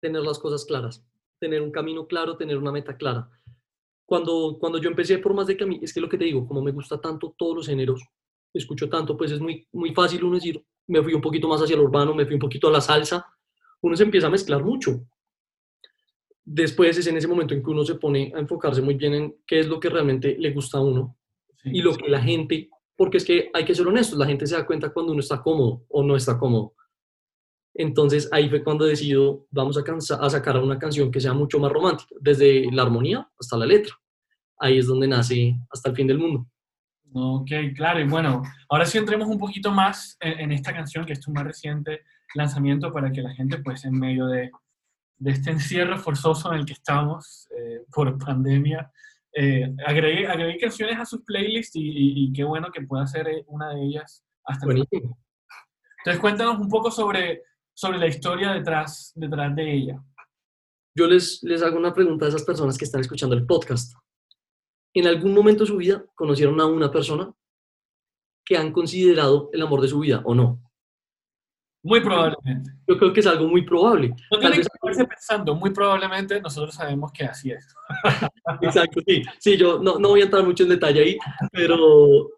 Tener 0.00 0.22
las 0.22 0.38
cosas 0.38 0.64
claras, 0.64 1.04
tener 1.40 1.60
un 1.60 1.72
camino 1.72 2.06
claro, 2.06 2.36
tener 2.36 2.56
una 2.56 2.70
meta 2.70 2.96
clara. 2.96 3.28
Cuando, 4.08 4.56
cuando 4.58 4.78
yo 4.78 4.88
empecé, 4.88 5.18
por 5.18 5.34
más 5.34 5.46
de 5.48 5.54
que 5.54 5.64
a 5.64 5.66
mí, 5.66 5.80
es 5.82 5.92
que 5.92 6.00
lo 6.00 6.08
que 6.08 6.16
te 6.16 6.24
digo, 6.24 6.48
como 6.48 6.62
me 6.62 6.70
gusta 6.70 6.98
tanto 6.98 7.34
todos 7.36 7.54
los 7.54 7.66
géneros, 7.66 8.02
escucho 8.54 8.88
tanto, 8.88 9.18
pues 9.18 9.32
es 9.32 9.38
muy, 9.38 9.68
muy 9.70 9.92
fácil 9.92 10.24
uno 10.24 10.36
decir, 10.36 10.64
me 10.86 11.02
fui 11.02 11.12
un 11.12 11.20
poquito 11.20 11.46
más 11.46 11.60
hacia 11.60 11.74
el 11.74 11.82
urbano, 11.82 12.14
me 12.14 12.24
fui 12.24 12.32
un 12.32 12.40
poquito 12.40 12.68
a 12.68 12.70
la 12.70 12.80
salsa, 12.80 13.26
uno 13.82 13.94
se 13.94 14.04
empieza 14.04 14.28
a 14.28 14.30
mezclar 14.30 14.64
mucho. 14.64 15.04
Después 16.42 16.96
es 16.96 17.06
en 17.06 17.18
ese 17.18 17.28
momento 17.28 17.52
en 17.52 17.62
que 17.62 17.68
uno 17.68 17.84
se 17.84 17.96
pone 17.96 18.32
a 18.34 18.38
enfocarse 18.38 18.80
muy 18.80 18.94
bien 18.94 19.12
en 19.12 19.36
qué 19.46 19.60
es 19.60 19.68
lo 19.68 19.78
que 19.78 19.90
realmente 19.90 20.38
le 20.38 20.52
gusta 20.52 20.78
a 20.78 20.80
uno 20.80 21.18
Sí, 21.62 21.68
y 21.74 21.82
lo 21.82 21.94
que 21.94 22.08
la 22.08 22.22
gente, 22.22 22.70
porque 22.96 23.18
es 23.18 23.26
que 23.26 23.50
hay 23.52 23.66
que 23.66 23.74
ser 23.74 23.86
honestos, 23.86 24.18
la 24.18 24.24
gente 24.24 24.46
se 24.46 24.54
da 24.54 24.64
cuenta 24.64 24.88
cuando 24.88 25.12
uno 25.12 25.20
está 25.20 25.42
cómodo 25.42 25.84
o 25.90 26.02
no 26.02 26.16
está 26.16 26.38
cómodo. 26.38 26.72
Entonces 27.78 28.28
ahí 28.32 28.48
fue 28.50 28.62
cuando 28.64 28.84
decido, 28.84 29.46
vamos 29.50 29.78
a, 29.78 29.84
cansa- 29.84 30.18
a 30.20 30.28
sacar 30.28 30.58
una 30.58 30.78
canción 30.78 31.10
que 31.12 31.20
sea 31.20 31.32
mucho 31.32 31.58
más 31.60 31.70
romántica, 31.72 32.14
desde 32.20 32.70
la 32.72 32.82
armonía 32.82 33.26
hasta 33.40 33.56
la 33.56 33.66
letra. 33.66 33.94
Ahí 34.58 34.78
es 34.78 34.86
donde 34.88 35.06
nace 35.06 35.54
hasta 35.70 35.88
el 35.90 35.94
fin 35.96 36.08
del 36.08 36.18
mundo. 36.18 36.46
Ok, 37.12 37.50
claro. 37.76 38.00
Y 38.00 38.08
bueno, 38.08 38.42
ahora 38.68 38.84
sí 38.84 38.98
entremos 38.98 39.28
un 39.28 39.38
poquito 39.38 39.70
más 39.70 40.16
en, 40.20 40.40
en 40.40 40.52
esta 40.52 40.72
canción, 40.74 41.06
que 41.06 41.12
es 41.12 41.20
tu 41.20 41.30
más 41.30 41.44
reciente 41.44 42.00
lanzamiento, 42.34 42.92
para 42.92 43.10
que 43.12 43.22
la 43.22 43.32
gente, 43.32 43.58
pues, 43.58 43.84
en 43.84 43.98
medio 43.98 44.26
de, 44.26 44.50
de 45.18 45.30
este 45.30 45.50
encierro 45.52 45.96
forzoso 45.98 46.52
en 46.52 46.58
el 46.58 46.66
que 46.66 46.72
estamos 46.74 47.48
eh, 47.56 47.82
por 47.92 48.18
pandemia, 48.18 48.90
eh, 49.32 49.72
agregue, 49.86 50.26
agregue 50.26 50.58
canciones 50.58 50.98
a 50.98 51.06
sus 51.06 51.22
playlists 51.22 51.76
y, 51.76 51.82
y- 51.88 52.24
y 52.24 52.32
qué 52.32 52.42
bueno 52.44 52.70
que 52.72 52.82
pueda 52.82 53.06
ser 53.06 53.28
eh, 53.28 53.44
una 53.46 53.72
de 53.72 53.84
ellas 53.84 54.24
hasta 54.44 54.66
el 54.66 54.72
Buenísimo. 54.72 55.16
Entonces, 55.98 56.20
cuéntanos 56.20 56.58
un 56.58 56.68
poco 56.68 56.90
sobre, 56.90 57.42
sobre 57.78 57.98
la 57.98 58.08
historia 58.08 58.50
detrás, 58.54 59.12
detrás 59.14 59.54
de 59.54 59.72
ella. 59.72 60.02
Yo 60.96 61.06
les, 61.06 61.40
les 61.44 61.62
hago 61.62 61.78
una 61.78 61.94
pregunta 61.94 62.26
a 62.26 62.28
esas 62.28 62.42
personas 62.42 62.76
que 62.76 62.84
están 62.84 63.00
escuchando 63.02 63.36
el 63.36 63.46
podcast. 63.46 63.92
¿En 64.92 65.06
algún 65.06 65.32
momento 65.32 65.62
de 65.62 65.68
su 65.68 65.76
vida 65.76 66.04
conocieron 66.16 66.60
a 66.60 66.66
una 66.66 66.90
persona 66.90 67.32
que 68.44 68.56
han 68.56 68.72
considerado 68.72 69.48
el 69.52 69.62
amor 69.62 69.80
de 69.80 69.86
su 69.86 70.00
vida 70.00 70.22
o 70.24 70.34
no? 70.34 70.60
Muy 71.84 72.00
probablemente. 72.00 72.72
Yo 72.88 72.98
creo 72.98 73.12
que 73.12 73.20
es 73.20 73.26
algo 73.28 73.46
muy 73.46 73.64
probable. 73.64 74.12
No 74.32 74.40
vez- 74.40 74.66
que 74.96 75.04
pensando, 75.04 75.54
muy 75.54 75.70
probablemente 75.70 76.40
nosotros 76.40 76.74
sabemos 76.74 77.12
que 77.12 77.26
así 77.26 77.52
es. 77.52 77.64
Exacto, 78.60 79.00
sí. 79.06 79.22
Sí, 79.38 79.56
yo 79.56 79.78
no, 79.78 80.00
no 80.00 80.08
voy 80.08 80.22
a 80.22 80.24
entrar 80.24 80.42
mucho 80.42 80.64
en 80.64 80.70
detalle 80.70 81.00
ahí, 81.00 81.18
pero 81.52 82.28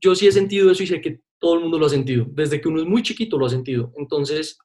yo 0.00 0.14
sí 0.14 0.28
he 0.28 0.32
sentido 0.32 0.70
eso 0.70 0.84
y 0.84 0.86
sé 0.86 1.00
que 1.00 1.23
todo 1.44 1.56
el 1.56 1.60
mundo 1.60 1.78
lo 1.78 1.84
ha 1.84 1.90
sentido. 1.90 2.24
Desde 2.30 2.58
que 2.58 2.68
uno 2.68 2.80
es 2.80 2.86
muy 2.86 3.02
chiquito 3.02 3.36
lo 3.36 3.44
ha 3.44 3.50
sentido. 3.50 3.92
Entonces, 3.98 4.58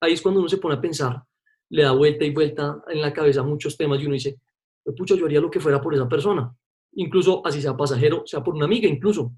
ahí 0.00 0.14
es 0.14 0.22
cuando 0.22 0.40
uno 0.40 0.48
se 0.48 0.56
pone 0.56 0.76
a 0.76 0.80
pensar, 0.80 1.22
le 1.68 1.82
da 1.82 1.92
vuelta 1.92 2.24
y 2.24 2.30
vuelta 2.32 2.82
en 2.88 3.02
la 3.02 3.12
cabeza 3.12 3.42
muchos 3.42 3.76
temas 3.76 4.00
y 4.00 4.06
uno 4.06 4.14
dice, 4.14 4.40
"Pues, 4.82 4.96
pucha, 4.96 5.14
yo 5.14 5.26
haría 5.26 5.42
lo 5.42 5.50
que 5.50 5.60
fuera 5.60 5.78
por 5.78 5.92
esa 5.92 6.08
persona. 6.08 6.50
Incluso 6.92 7.46
así 7.46 7.60
sea 7.60 7.76
pasajero, 7.76 8.22
sea 8.24 8.42
por 8.42 8.54
una 8.54 8.64
amiga 8.64 8.88
incluso. 8.88 9.30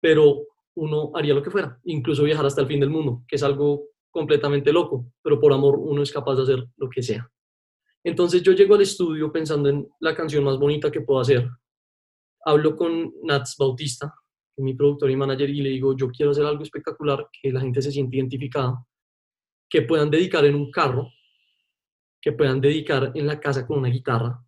Pero 0.00 0.46
uno 0.76 1.10
haría 1.14 1.34
lo 1.34 1.42
que 1.42 1.50
fuera, 1.50 1.78
incluso 1.84 2.22
viajar 2.22 2.46
hasta 2.46 2.62
el 2.62 2.68
fin 2.68 2.80
del 2.80 2.88
mundo, 2.88 3.22
que 3.28 3.36
es 3.36 3.42
algo 3.42 3.88
completamente 4.10 4.72
loco, 4.72 5.12
pero 5.22 5.38
por 5.38 5.52
amor 5.52 5.76
uno 5.78 6.02
es 6.02 6.10
capaz 6.10 6.36
de 6.36 6.42
hacer 6.44 6.66
lo 6.78 6.88
que 6.88 7.02
sea. 7.02 7.30
Entonces 8.02 8.42
yo 8.42 8.52
llego 8.52 8.76
al 8.76 8.80
estudio 8.80 9.30
pensando 9.30 9.68
en 9.68 9.86
la 10.00 10.14
canción 10.14 10.42
más 10.42 10.58
bonita 10.58 10.90
que 10.90 11.02
puedo 11.02 11.20
hacer. 11.20 11.50
Hablo 12.46 12.76
con 12.76 13.12
Nats 13.24 13.56
Bautista, 13.58 14.14
mi 14.58 14.74
productor 14.74 15.10
y 15.10 15.16
manager, 15.16 15.48
y 15.50 15.60
le 15.62 15.70
digo, 15.70 15.96
yo 15.96 16.08
quiero 16.10 16.32
hacer 16.32 16.44
algo 16.44 16.62
espectacular, 16.62 17.28
que 17.32 17.52
la 17.52 17.60
gente 17.60 17.80
se 17.82 17.90
siente 17.92 18.16
identificada, 18.16 18.84
que 19.68 19.82
puedan 19.82 20.10
dedicar 20.10 20.44
en 20.44 20.54
un 20.54 20.70
carro, 20.70 21.08
que 22.20 22.32
puedan 22.32 22.60
dedicar 22.60 23.12
en 23.14 23.26
la 23.26 23.38
casa 23.38 23.66
con 23.66 23.78
una 23.78 23.88
guitarra, 23.88 24.42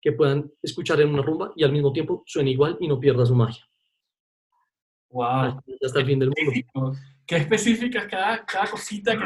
que 0.00 0.12
puedan 0.12 0.52
escuchar 0.62 1.00
en 1.00 1.08
una 1.08 1.22
rumba 1.22 1.52
y 1.56 1.64
al 1.64 1.72
mismo 1.72 1.92
tiempo 1.92 2.22
suene 2.26 2.50
igual 2.50 2.76
y 2.80 2.88
no 2.88 3.00
pierda 3.00 3.24
su 3.24 3.34
magia. 3.34 3.64
Wow. 5.10 5.60
Hasta 5.84 6.00
el 6.00 6.06
fin 6.06 6.18
del 6.18 6.30
mundo. 6.74 6.98
Qué 7.26 7.36
específicas 7.36 8.06
cada, 8.06 8.44
cada 8.44 8.66
cosita 8.70 9.16
que 9.16 9.24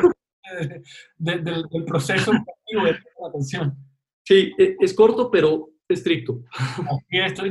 de- 0.67 0.83
de- 1.17 1.39
del, 1.41 1.63
del 1.69 1.85
proceso 1.85 2.31
de 2.33 2.93
la 2.93 3.33
canción. 3.33 3.77
Sí, 4.25 4.53
e- 4.59 4.77
es 4.81 4.95
corto, 4.95 5.31
pero 5.31 5.71
estricto. 5.95 6.41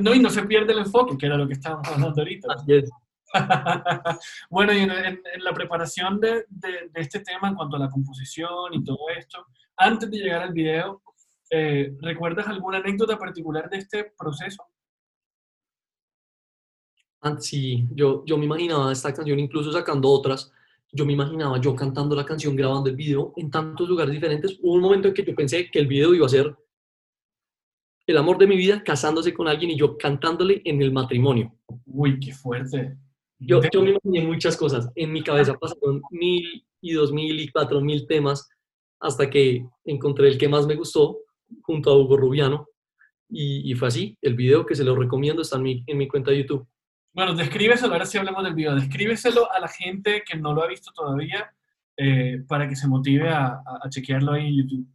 No, 0.01 0.13
y 0.13 0.19
no 0.19 0.29
se 0.29 0.43
pierde 0.43 0.73
el 0.73 0.79
enfoque, 0.79 1.17
que 1.17 1.25
era 1.25 1.37
lo 1.37 1.47
que 1.47 1.53
estábamos 1.53 1.87
hablando 1.87 2.21
ahorita. 2.21 2.47
Así 2.55 2.73
es. 2.73 2.89
bueno, 4.49 4.73
y 4.73 4.79
en, 4.79 4.91
en- 4.91 5.21
en 5.33 5.43
la 5.43 5.53
preparación 5.53 6.19
de, 6.19 6.45
de- 6.49 6.89
de 6.93 7.01
este 7.01 7.19
tema 7.19 7.49
en 7.49 7.55
cuanto 7.55 7.75
a 7.75 7.79
la 7.79 7.89
composición 7.89 8.73
y 8.73 8.83
todo 8.83 8.99
esto, 9.17 9.45
antes 9.75 10.09
de 10.09 10.17
llegar 10.17 10.41
al 10.43 10.53
video, 10.53 11.01
eh, 11.51 11.95
¿recuerdas 12.01 12.47
alguna 12.47 12.77
anécdota 12.77 13.17
particular 13.17 13.69
de 13.69 13.77
este 13.77 14.13
proceso? 14.17 14.63
Antes, 17.21 17.47
sí, 17.47 17.87
yo, 17.93 18.23
yo 18.25 18.37
me 18.37 18.45
imaginaba 18.45 18.91
esta 18.91 19.13
canción, 19.13 19.39
incluso 19.39 19.71
sacando 19.71 20.09
otras, 20.09 20.51
yo 20.91 21.05
me 21.05 21.13
imaginaba 21.13 21.59
yo 21.59 21.75
cantando 21.75 22.15
la 22.15 22.23
canción, 22.25 22.55
grabando 22.55 22.89
el 22.89 22.95
video 22.95 23.33
en 23.37 23.49
tantos 23.51 23.89
lugares 23.89 24.13
diferentes. 24.13 24.57
Hubo 24.61 24.73
un 24.75 24.81
momento 24.81 25.07
en 25.09 25.13
que 25.13 25.23
yo 25.25 25.35
pensé 25.35 25.69
que 25.69 25.79
el 25.79 25.87
video 25.87 26.13
iba 26.13 26.25
a 26.25 26.29
ser 26.29 26.55
el 28.07 28.17
amor 28.17 28.37
de 28.37 28.47
mi 28.47 28.55
vida, 28.55 28.81
casándose 28.83 29.33
con 29.33 29.47
alguien 29.47 29.71
y 29.71 29.77
yo 29.77 29.97
cantándole 29.97 30.61
en 30.65 30.81
el 30.81 30.91
matrimonio. 30.91 31.53
Uy, 31.85 32.19
qué 32.19 32.33
fuerte. 32.33 32.97
Yo, 33.39 33.61
yo 33.71 33.81
me 33.83 33.91
imaginé 33.91 34.21
muchas 34.25 34.57
cosas. 34.57 34.89
En 34.95 35.11
mi 35.11 35.21
cabeza 35.21 35.53
pasaron 35.59 36.01
mil 36.09 36.65
y 36.81 36.93
dos 36.93 37.11
mil 37.11 37.39
y 37.39 37.49
cuatro 37.49 37.81
mil 37.81 38.07
temas 38.07 38.49
hasta 38.99 39.29
que 39.29 39.65
encontré 39.85 40.29
el 40.29 40.37
que 40.37 40.47
más 40.49 40.65
me 40.65 40.75
gustó 40.75 41.19
junto 41.61 41.91
a 41.91 41.97
Hugo 41.97 42.17
Rubiano. 42.17 42.67
Y, 43.29 43.69
y 43.69 43.75
fue 43.75 43.89
así. 43.89 44.17
El 44.21 44.35
video 44.35 44.65
que 44.65 44.73
se 44.73 44.85
lo 44.85 44.95
recomiendo 44.95 45.41
está 45.41 45.57
en 45.57 45.63
mi, 45.63 45.83
en 45.85 45.97
mi 45.97 46.07
cuenta 46.07 46.31
de 46.31 46.37
YouTube. 46.43 46.65
Bueno, 47.13 47.35
descríbeselo, 47.35 47.91
ahora 47.93 48.05
sí 48.05 48.17
hablemos 48.17 48.43
del 48.43 48.53
video. 48.53 48.73
Descríbeselo 48.73 49.51
a 49.51 49.59
la 49.59 49.67
gente 49.67 50.23
que 50.25 50.37
no 50.37 50.53
lo 50.53 50.63
ha 50.63 50.67
visto 50.67 50.91
todavía 50.95 51.51
eh, 51.97 52.41
para 52.47 52.69
que 52.69 52.75
se 52.77 52.87
motive 52.87 53.27
a, 53.27 53.47
a- 53.47 53.79
a 53.83 53.89
chequearlo 53.89 54.31
ahí 54.31 54.47
en 54.47 54.55
YouTube. 54.63 54.87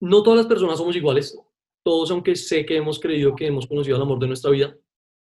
no 0.00 0.22
todas 0.22 0.38
las 0.38 0.46
personas 0.46 0.78
somos 0.78 0.94
iguales. 0.94 1.36
Todos, 1.86 2.10
aunque 2.10 2.34
sé 2.34 2.66
que 2.66 2.78
hemos 2.78 2.98
creído 2.98 3.36
que 3.36 3.46
hemos 3.46 3.64
conocido 3.64 3.94
el 3.94 4.02
amor 4.02 4.18
de 4.18 4.26
nuestra 4.26 4.50
vida, 4.50 4.76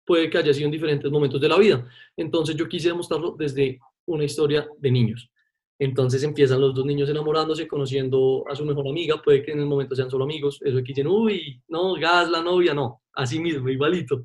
puede 0.07 0.31
que 0.31 0.39
haya 0.39 0.55
sido 0.55 0.65
en 0.65 0.73
diferentes 0.73 1.11
momentos 1.11 1.39
de 1.39 1.51
la 1.51 1.59
vida. 1.59 1.87
Entonces 2.17 2.57
yo 2.57 2.67
quise 2.67 2.95
mostrarlo 2.95 3.37
desde 3.39 3.79
una 4.07 4.25
historia 4.25 4.67
de 4.79 4.91
niños. 4.91 5.31
Entonces 5.79 6.23
empiezan 6.23 6.63
los 6.63 6.75
dos 6.75 6.87
niños 6.87 7.11
enamorándose, 7.11 7.69
conociendo 7.69 8.43
a 8.49 8.57
su 8.57 8.65
mejor 8.65 8.89
amiga, 8.89 9.21
puede 9.23 9.43
que 9.43 9.53
en 9.53 9.59
el 9.59 9.67
momento 9.67 9.95
sean 9.95 10.11
solo 10.11 10.25
amigos, 10.25 10.59
eso 10.63 10.79
que 10.79 10.95
dicen, 10.95 11.09
uy, 11.09 11.63
no, 11.69 11.93
gas, 11.97 12.31
la 12.31 12.41
novia, 12.41 12.73
no, 12.73 13.03
así 13.13 13.39
mismo, 13.39 13.69
igualito. 13.69 14.25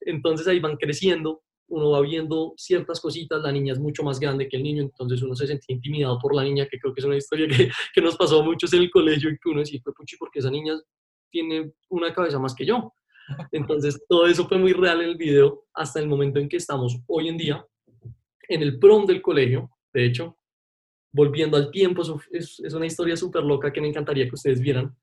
Entonces 0.00 0.48
ahí 0.48 0.58
van 0.58 0.76
creciendo, 0.76 1.44
uno 1.68 1.90
va 1.90 2.00
viendo 2.00 2.54
ciertas 2.56 3.00
cositas, 3.00 3.40
la 3.40 3.52
niña 3.52 3.74
es 3.74 3.78
mucho 3.78 4.02
más 4.02 4.18
grande 4.18 4.48
que 4.48 4.56
el 4.56 4.64
niño, 4.64 4.82
entonces 4.82 5.22
uno 5.22 5.36
se 5.36 5.46
sentía 5.46 5.76
intimidado 5.76 6.18
por 6.18 6.34
la 6.34 6.42
niña, 6.42 6.66
que 6.68 6.80
creo 6.80 6.92
que 6.92 7.02
es 7.02 7.06
una 7.06 7.18
historia 7.18 7.46
que, 7.46 7.70
que 7.94 8.00
nos 8.00 8.16
pasó 8.16 8.40
a 8.40 8.42
muchos 8.42 8.72
en 8.72 8.80
el 8.80 8.90
colegio 8.90 9.30
y 9.30 9.38
que 9.38 9.48
uno 9.48 9.60
decía, 9.60 9.80
pues 9.84 9.94
puchi, 9.96 10.16
porque 10.16 10.40
esa 10.40 10.50
niña 10.50 10.74
tiene 11.32 11.72
una 11.88 12.14
cabeza 12.14 12.38
más 12.38 12.54
que 12.54 12.66
yo. 12.66 12.92
Entonces 13.50 14.00
todo 14.08 14.26
eso 14.26 14.46
fue 14.46 14.58
muy 14.58 14.72
real 14.72 15.00
en 15.00 15.08
el 15.08 15.16
video 15.16 15.64
hasta 15.74 15.98
el 15.98 16.06
momento 16.06 16.38
en 16.38 16.48
que 16.48 16.58
estamos 16.58 17.00
hoy 17.06 17.28
en 17.28 17.38
día 17.38 17.66
en 18.48 18.62
el 18.62 18.78
prom 18.78 19.06
del 19.06 19.22
colegio, 19.22 19.70
de 19.92 20.04
hecho, 20.04 20.36
volviendo 21.12 21.56
al 21.56 21.70
tiempo, 21.70 22.02
eso 22.02 22.20
es, 22.30 22.60
es 22.60 22.74
una 22.74 22.86
historia 22.86 23.16
súper 23.16 23.42
loca 23.42 23.72
que 23.72 23.80
me 23.80 23.88
encantaría 23.88 24.28
que 24.28 24.34
ustedes 24.34 24.60
vieran 24.60 24.94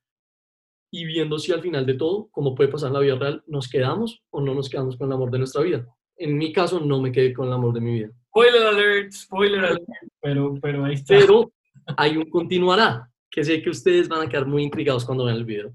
y 0.92 1.06
viendo 1.06 1.38
si 1.38 1.52
al 1.52 1.62
final 1.62 1.86
de 1.86 1.94
todo, 1.96 2.30
como 2.32 2.56
puede 2.56 2.70
pasar 2.70 2.88
en 2.88 2.94
la 2.94 3.00
vida 3.00 3.15
real, 3.15 3.44
nos 3.48 3.68
quedamos 3.68 4.24
o 4.32 4.42
no 4.42 4.54
nos 4.54 4.70
quedamos 4.70 4.98
con 4.98 5.08
el 5.08 5.13
amor 5.13 5.32
de 5.32 5.39
nuestra 5.39 5.62
vida. 5.62 5.88
En 6.18 6.38
mi 6.38 6.52
caso, 6.52 6.80
no 6.80 7.02
me 7.02 7.12
quedé 7.12 7.34
con 7.34 7.48
el 7.48 7.54
amor 7.54 7.74
de 7.74 7.82
mi 7.82 7.94
vida. 7.94 8.12
Spoiler 8.30 8.68
alert, 8.68 9.12
spoiler 9.12 9.65
alert, 9.65 9.84
pero, 10.22 10.56
pero 10.62 10.86
ahí 10.86 10.96
está. 10.96 11.15
Pero 11.15 11.52
hay 11.96 12.18
un 12.18 12.30
continuará, 12.30 13.10
que 13.30 13.44
sé 13.44 13.62
que 13.62 13.70
ustedes 13.70 14.10
van 14.10 14.28
a 14.28 14.30
quedar 14.30 14.46
muy 14.46 14.63
intrigados 14.63 15.06
cuando 15.06 15.26
vean 15.26 15.38
el 15.38 15.46
video. 15.46 15.74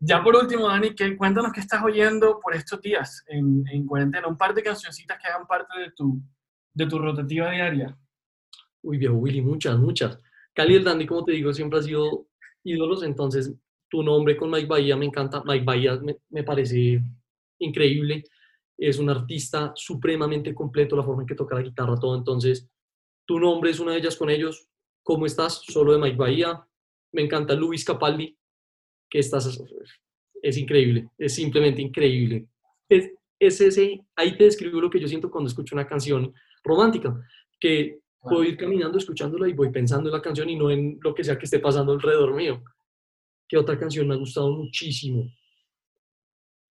Ya 0.00 0.22
por 0.22 0.34
último, 0.34 0.68
Dani, 0.68 0.94
cuéntanos 1.18 1.52
qué 1.52 1.60
estás 1.60 1.82
oyendo 1.84 2.40
por 2.40 2.54
estos 2.54 2.80
días 2.80 3.22
en, 3.26 3.62
en 3.70 3.84
cuarentena. 3.84 4.26
Un 4.26 4.38
par 4.38 4.54
de 4.54 4.62
cancioncitas 4.62 5.18
que 5.18 5.28
hagan 5.28 5.46
parte 5.46 5.78
de 5.78 5.90
tu, 5.90 6.18
de 6.72 6.86
tu 6.86 6.98
rotativa 6.98 7.50
diaria. 7.50 7.94
Uy, 8.80 8.96
viejo 8.96 9.16
Willy, 9.16 9.42
muchas, 9.42 9.78
muchas. 9.78 10.18
Cali 10.54 10.76
el 10.76 10.84
Dandy, 10.84 11.06
como 11.06 11.24
te 11.24 11.32
digo, 11.32 11.52
siempre 11.52 11.80
ha 11.80 11.82
sido 11.82 12.26
ídolos, 12.64 13.02
entonces 13.02 13.52
tu 13.88 14.02
nombre 14.02 14.36
con 14.36 14.50
Mike 14.50 14.66
Bahía 14.66 14.96
me 14.96 15.06
encanta. 15.06 15.42
Mike 15.44 15.64
Bahía 15.64 15.96
me, 15.96 16.16
me 16.30 16.44
parece 16.44 17.02
increíble. 17.58 18.24
Es 18.76 18.98
un 18.98 19.10
artista 19.10 19.72
supremamente 19.74 20.54
completo, 20.54 20.96
la 20.96 21.02
forma 21.02 21.22
en 21.22 21.26
que 21.26 21.34
toca 21.34 21.56
la 21.56 21.62
guitarra, 21.62 21.96
todo. 21.96 22.16
Entonces, 22.16 22.68
tu 23.26 23.38
nombre 23.38 23.70
es 23.70 23.80
una 23.80 23.92
de 23.92 23.98
ellas 23.98 24.16
con 24.16 24.30
ellos. 24.30 24.68
¿Cómo 25.02 25.26
estás? 25.26 25.62
Solo 25.66 25.92
de 25.92 25.98
Mike 25.98 26.16
Bahía. 26.16 26.64
Me 27.12 27.22
encanta 27.22 27.54
Luis 27.54 27.84
Capaldi, 27.84 28.36
que 29.08 29.18
estás, 29.18 29.58
es 30.42 30.56
increíble, 30.56 31.08
es 31.18 31.34
simplemente 31.34 31.82
increíble. 31.82 32.46
Es, 32.88 33.10
es 33.38 33.60
ese, 33.60 34.04
ahí 34.16 34.36
te 34.36 34.44
describo 34.44 34.80
lo 34.80 34.90
que 34.90 35.00
yo 35.00 35.08
siento 35.08 35.30
cuando 35.30 35.48
escucho 35.48 35.74
una 35.74 35.86
canción 35.86 36.32
romántica, 36.62 37.18
que 37.58 38.00
puedo 38.20 38.44
ir 38.44 38.56
caminando 38.56 38.98
escuchándola 38.98 39.48
y 39.48 39.52
voy 39.52 39.70
pensando 39.70 40.08
en 40.08 40.14
la 40.14 40.22
canción 40.22 40.48
y 40.50 40.56
no 40.56 40.70
en 40.70 40.98
lo 41.02 41.14
que 41.14 41.24
sea 41.24 41.38
que 41.38 41.44
esté 41.44 41.58
pasando 41.58 41.92
alrededor 41.92 42.34
mío. 42.34 42.62
¿Qué 43.48 43.56
otra 43.56 43.78
canción 43.78 44.06
me 44.06 44.14
ha 44.14 44.18
gustado 44.18 44.50
muchísimo? 44.50 45.24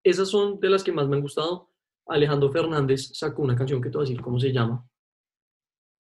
Esas 0.03 0.29
son 0.29 0.59
de 0.59 0.69
las 0.69 0.83
que 0.83 0.91
más 0.91 1.07
me 1.07 1.15
han 1.15 1.21
gustado. 1.21 1.71
Alejandro 2.07 2.51
Fernández 2.51 3.11
sacó 3.13 3.41
una 3.41 3.55
canción 3.55 3.81
que 3.81 3.89
te 3.89 3.97
voy 3.97 4.05
a 4.05 4.09
decir 4.09 4.21
cómo 4.21 4.39
se 4.39 4.51
llama, 4.51 4.87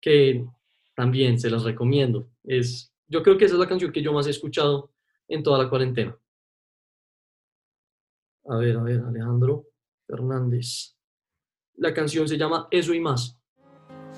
que 0.01 0.45
también 0.95 1.39
se 1.39 1.49
las 1.49 1.63
recomiendo. 1.63 2.29
Es, 2.43 2.93
yo 3.07 3.23
creo 3.23 3.37
que 3.37 3.45
esa 3.45 3.55
es 3.55 3.59
la 3.59 3.67
canción 3.67 3.91
que 3.91 4.03
yo 4.03 4.13
más 4.13 4.27
he 4.27 4.31
escuchado 4.31 4.91
en 5.27 5.41
toda 5.41 5.63
la 5.63 5.69
cuarentena. 5.69 6.15
A 8.47 8.57
ver, 8.57 8.77
a 8.77 8.83
ver, 8.83 8.99
Alejandro 8.99 9.69
Fernández. 10.05 10.95
La 11.77 11.93
canción 11.93 12.27
se 12.27 12.37
llama 12.37 12.67
Eso 12.69 12.93
y 12.93 12.99
más. 12.99 13.39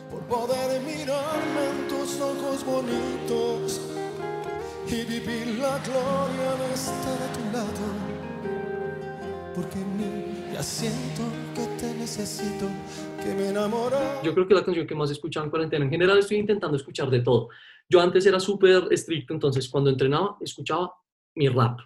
por 0.09 0.21
poder 0.27 0.81
mirarme 0.81 1.69
en 1.69 1.87
tus 1.87 2.19
ojos 2.19 2.65
bonitos 2.65 3.46
y 4.89 5.03
vivir 5.03 5.59
la 5.59 5.77
gloria 5.79 6.55
de 6.55 6.73
estar 6.73 7.21
a 7.21 7.33
tu 7.33 7.43
lado. 7.51 7.87
Porque 9.53 9.79
en 9.79 9.97
mí 9.97 10.53
ya 10.53 10.63
siento 10.63 11.23
que 11.53 11.65
te 11.77 11.93
necesito, 11.95 12.67
que 13.21 13.33
me 13.35 13.49
enamoro. 13.49 13.97
Yo 14.23 14.33
creo 14.33 14.47
que 14.47 14.53
la 14.53 14.63
canción 14.63 14.87
que 14.87 14.95
más 14.95 15.09
he 15.09 15.13
escuchado 15.13 15.45
en 15.45 15.49
cuarentena. 15.49 15.83
En 15.83 15.91
general 15.91 16.19
estoy 16.19 16.37
intentando 16.37 16.77
escuchar 16.77 17.09
de 17.09 17.19
todo. 17.19 17.49
Yo 17.89 17.99
antes 17.99 18.25
era 18.25 18.39
súper 18.39 18.87
estricto, 18.91 19.33
entonces 19.33 19.67
cuando 19.67 19.89
entrenaba 19.89 20.37
escuchaba 20.39 20.93
mi 21.35 21.49
rap, 21.49 21.79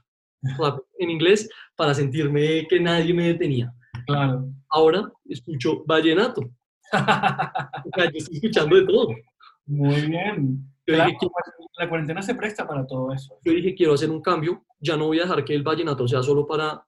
rap 0.60 0.80
en 1.00 1.10
inglés 1.10 1.50
para 1.76 1.96
sentirme 1.96 2.68
que 2.68 2.80
nadie 2.80 3.14
me 3.14 3.28
detenía. 3.30 3.74
Claro. 4.06 4.48
Ahora 4.70 5.12
escucho 5.26 5.84
vallenato. 5.86 6.42
O 6.94 7.90
sea, 7.96 8.06
yo 8.12 8.18
estoy 8.18 8.36
escuchando 8.36 8.76
de 8.76 8.86
todo. 8.86 9.16
Muy 9.66 10.02
bien. 10.02 10.72
Yo 10.92 10.96
Claro, 10.98 11.12
dije, 11.12 11.20
que- 11.20 11.84
la 11.84 11.90
cuarentena 11.90 12.22
se 12.22 12.36
presta 12.36 12.68
para 12.68 12.86
todo 12.86 13.12
eso. 13.14 13.40
yo 13.44 13.54
dije, 13.54 13.74
quiero 13.76 13.94
hacer 13.94 14.10
un 14.10 14.22
cambio, 14.22 14.64
ya 14.80 14.96
no 14.98 15.08
voy 15.08 15.20
a 15.20 15.24
dejar 15.24 15.44
que 15.46 15.56
el 15.56 15.64
vallenato 15.64 16.08
sea 16.08 16.22
solo 16.22 16.46
para 16.46 16.86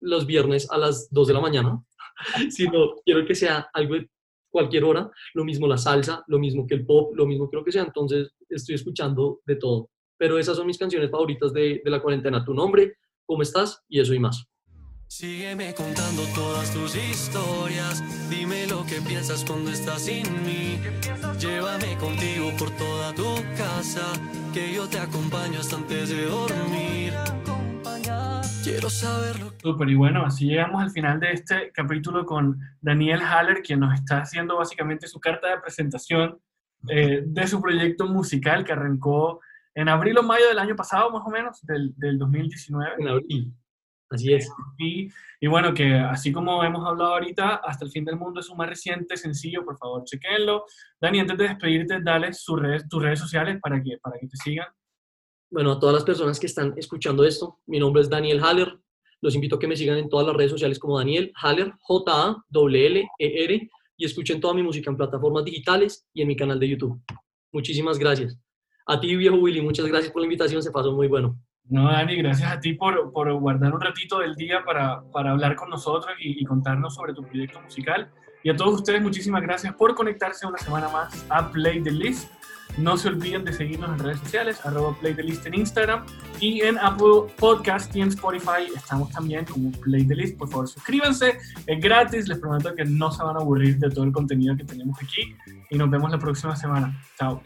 los 0.00 0.26
viernes 0.26 0.70
a 0.70 0.78
las 0.78 1.08
2 1.10 1.28
de 1.28 1.34
la 1.34 1.40
mañana, 1.40 1.82
sino 2.50 2.96
quiero 3.04 3.26
que 3.26 3.34
sea 3.34 3.68
algo 3.72 3.94
de 3.94 4.08
cualquier 4.50 4.84
hora, 4.84 5.10
lo 5.34 5.44
mismo 5.44 5.66
la 5.66 5.76
salsa, 5.78 6.22
lo 6.28 6.38
mismo 6.38 6.66
que 6.66 6.74
el 6.74 6.86
pop, 6.86 7.12
lo 7.14 7.26
mismo 7.26 7.48
creo 7.50 7.64
que 7.64 7.72
sea, 7.72 7.82
entonces 7.82 8.32
estoy 8.48 8.74
escuchando 8.76 9.40
de 9.46 9.56
todo. 9.56 9.90
Pero 10.18 10.38
esas 10.38 10.56
son 10.56 10.66
mis 10.66 10.78
canciones 10.78 11.10
favoritas 11.10 11.52
de, 11.52 11.82
de 11.84 11.90
la 11.90 12.00
cuarentena, 12.00 12.44
tu 12.44 12.54
nombre, 12.54 12.94
cómo 13.26 13.42
estás 13.42 13.82
y 13.88 14.00
eso 14.00 14.14
y 14.14 14.18
más. 14.18 14.46
Sígueme 15.08 15.72
contando 15.72 16.22
todas 16.34 16.72
tus 16.72 16.96
historias. 16.96 18.02
Dime 18.28 18.66
lo 18.66 18.84
que 18.84 19.00
piensas 19.00 19.44
cuando 19.44 19.70
estás 19.70 20.02
sin 20.02 20.24
mí. 20.44 20.80
Llévame 21.38 21.96
contigo 21.96 22.50
por 22.58 22.70
toda 22.72 23.14
tu 23.14 23.36
casa. 23.56 24.02
Que 24.52 24.74
yo 24.74 24.88
te 24.88 24.98
acompaño 24.98 25.60
hasta 25.60 25.76
antes 25.76 26.10
de 26.10 26.26
dormir. 26.26 27.12
Quiero 28.64 28.90
saberlo. 28.90 29.52
Súper, 29.62 29.88
y 29.88 29.94
bueno, 29.94 30.26
así 30.26 30.46
llegamos 30.46 30.82
al 30.82 30.90
final 30.90 31.20
de 31.20 31.32
este 31.32 31.70
capítulo 31.72 32.26
con 32.26 32.58
Daniel 32.80 33.20
Haller, 33.22 33.62
quien 33.62 33.80
nos 33.80 33.94
está 33.94 34.22
haciendo 34.22 34.56
básicamente 34.56 35.06
su 35.06 35.20
carta 35.20 35.48
de 35.48 35.60
presentación 35.60 36.40
eh, 36.88 37.22
de 37.24 37.46
su 37.46 37.62
proyecto 37.62 38.06
musical 38.06 38.64
que 38.64 38.72
arrancó 38.72 39.40
en 39.72 39.88
abril 39.88 40.18
o 40.18 40.22
mayo 40.24 40.48
del 40.48 40.58
año 40.58 40.74
pasado, 40.74 41.10
más 41.12 41.22
o 41.24 41.30
menos, 41.30 41.64
del, 41.64 41.94
del 41.96 42.18
2019. 42.18 42.94
En 42.98 43.08
abril. 43.08 43.54
Así 44.08 44.32
es. 44.32 44.48
Y, 44.78 45.08
y 45.40 45.46
bueno, 45.48 45.74
que 45.74 45.94
así 45.94 46.32
como 46.32 46.62
hemos 46.62 46.86
hablado 46.86 47.14
ahorita, 47.14 47.56
Hasta 47.56 47.84
el 47.84 47.90
fin 47.90 48.04
del 48.04 48.16
mundo 48.16 48.40
es 48.40 48.48
un 48.48 48.56
más 48.56 48.68
reciente 48.68 49.16
sencillo, 49.16 49.64
por 49.64 49.76
favor, 49.78 50.04
chequenlo. 50.04 50.64
Dani, 51.00 51.20
antes 51.20 51.38
de 51.38 51.48
despedirte, 51.48 52.00
dale 52.02 52.32
sus 52.32 52.60
redes, 52.60 52.88
tus 52.88 53.02
redes 53.02 53.18
sociales 53.18 53.58
para 53.60 53.82
que, 53.82 53.98
para 53.98 54.18
que 54.18 54.28
te 54.28 54.36
sigan. 54.36 54.68
Bueno, 55.50 55.72
a 55.72 55.80
todas 55.80 55.94
las 55.94 56.04
personas 56.04 56.38
que 56.38 56.46
están 56.46 56.74
escuchando 56.76 57.24
esto, 57.24 57.60
mi 57.66 57.78
nombre 57.78 58.02
es 58.02 58.10
Daniel 58.10 58.42
Haller. 58.42 58.78
Los 59.20 59.34
invito 59.34 59.56
a 59.56 59.58
que 59.58 59.66
me 59.66 59.76
sigan 59.76 59.98
en 59.98 60.08
todas 60.08 60.26
las 60.26 60.36
redes 60.36 60.50
sociales 60.50 60.78
como 60.78 60.98
Daniel 60.98 61.32
Haller, 61.36 61.72
J-A-L-L-E-R, 61.80 63.70
y 63.96 64.04
escuchen 64.04 64.40
toda 64.40 64.54
mi 64.54 64.62
música 64.62 64.90
en 64.90 64.96
plataformas 64.96 65.44
digitales 65.44 66.06
y 66.12 66.22
en 66.22 66.28
mi 66.28 66.36
canal 66.36 66.60
de 66.60 66.68
YouTube. 66.68 67.00
Muchísimas 67.52 67.98
gracias. 67.98 68.38
A 68.86 69.00
ti, 69.00 69.16
viejo 69.16 69.36
Willy, 69.36 69.62
muchas 69.62 69.86
gracias 69.86 70.12
por 70.12 70.20
la 70.20 70.26
invitación, 70.26 70.62
se 70.62 70.70
pasó 70.70 70.92
muy 70.92 71.08
bueno. 71.08 71.38
No, 71.68 71.90
Dani, 71.90 72.16
gracias 72.16 72.52
a 72.52 72.60
ti 72.60 72.74
por, 72.74 73.12
por 73.12 73.32
guardar 73.34 73.74
un 73.74 73.80
ratito 73.80 74.20
del 74.20 74.36
día 74.36 74.64
para, 74.64 75.02
para 75.12 75.32
hablar 75.32 75.56
con 75.56 75.68
nosotros 75.68 76.14
y, 76.20 76.40
y 76.40 76.44
contarnos 76.44 76.94
sobre 76.94 77.12
tu 77.12 77.22
proyecto 77.22 77.60
musical. 77.60 78.08
Y 78.44 78.50
a 78.50 78.56
todos 78.56 78.74
ustedes, 78.76 79.02
muchísimas 79.02 79.42
gracias 79.42 79.74
por 79.74 79.94
conectarse 79.96 80.46
una 80.46 80.58
semana 80.58 80.88
más 80.88 81.26
a 81.28 81.50
Play 81.50 81.82
the 81.82 81.90
List. 81.90 82.30
No 82.78 82.96
se 82.96 83.08
olviden 83.08 83.44
de 83.44 83.52
seguirnos 83.52 83.90
en 83.90 83.98
redes 83.98 84.20
sociales, 84.20 84.64
arroba 84.64 84.94
Play 85.00 85.14
the 85.14 85.22
List 85.22 85.46
en 85.46 85.54
Instagram 85.54 86.04
y 86.40 86.60
en 86.60 86.78
Apple 86.78 87.32
Podcast 87.38 87.94
y 87.96 88.02
en 88.02 88.08
Spotify 88.08 88.70
estamos 88.74 89.10
también 89.10 89.46
como 89.46 89.72
Play 89.72 90.06
the 90.06 90.14
List. 90.14 90.36
Por 90.36 90.48
favor, 90.48 90.68
suscríbanse, 90.68 91.38
es 91.66 91.80
gratis, 91.80 92.28
les 92.28 92.38
prometo 92.38 92.74
que 92.74 92.84
no 92.84 93.10
se 93.10 93.22
van 93.24 93.36
a 93.36 93.40
aburrir 93.40 93.78
de 93.78 93.90
todo 93.90 94.04
el 94.04 94.12
contenido 94.12 94.56
que 94.56 94.64
tenemos 94.64 94.96
aquí 95.02 95.34
y 95.70 95.78
nos 95.78 95.90
vemos 95.90 96.10
la 96.10 96.18
próxima 96.18 96.54
semana. 96.54 97.02
Chao. 97.18 97.42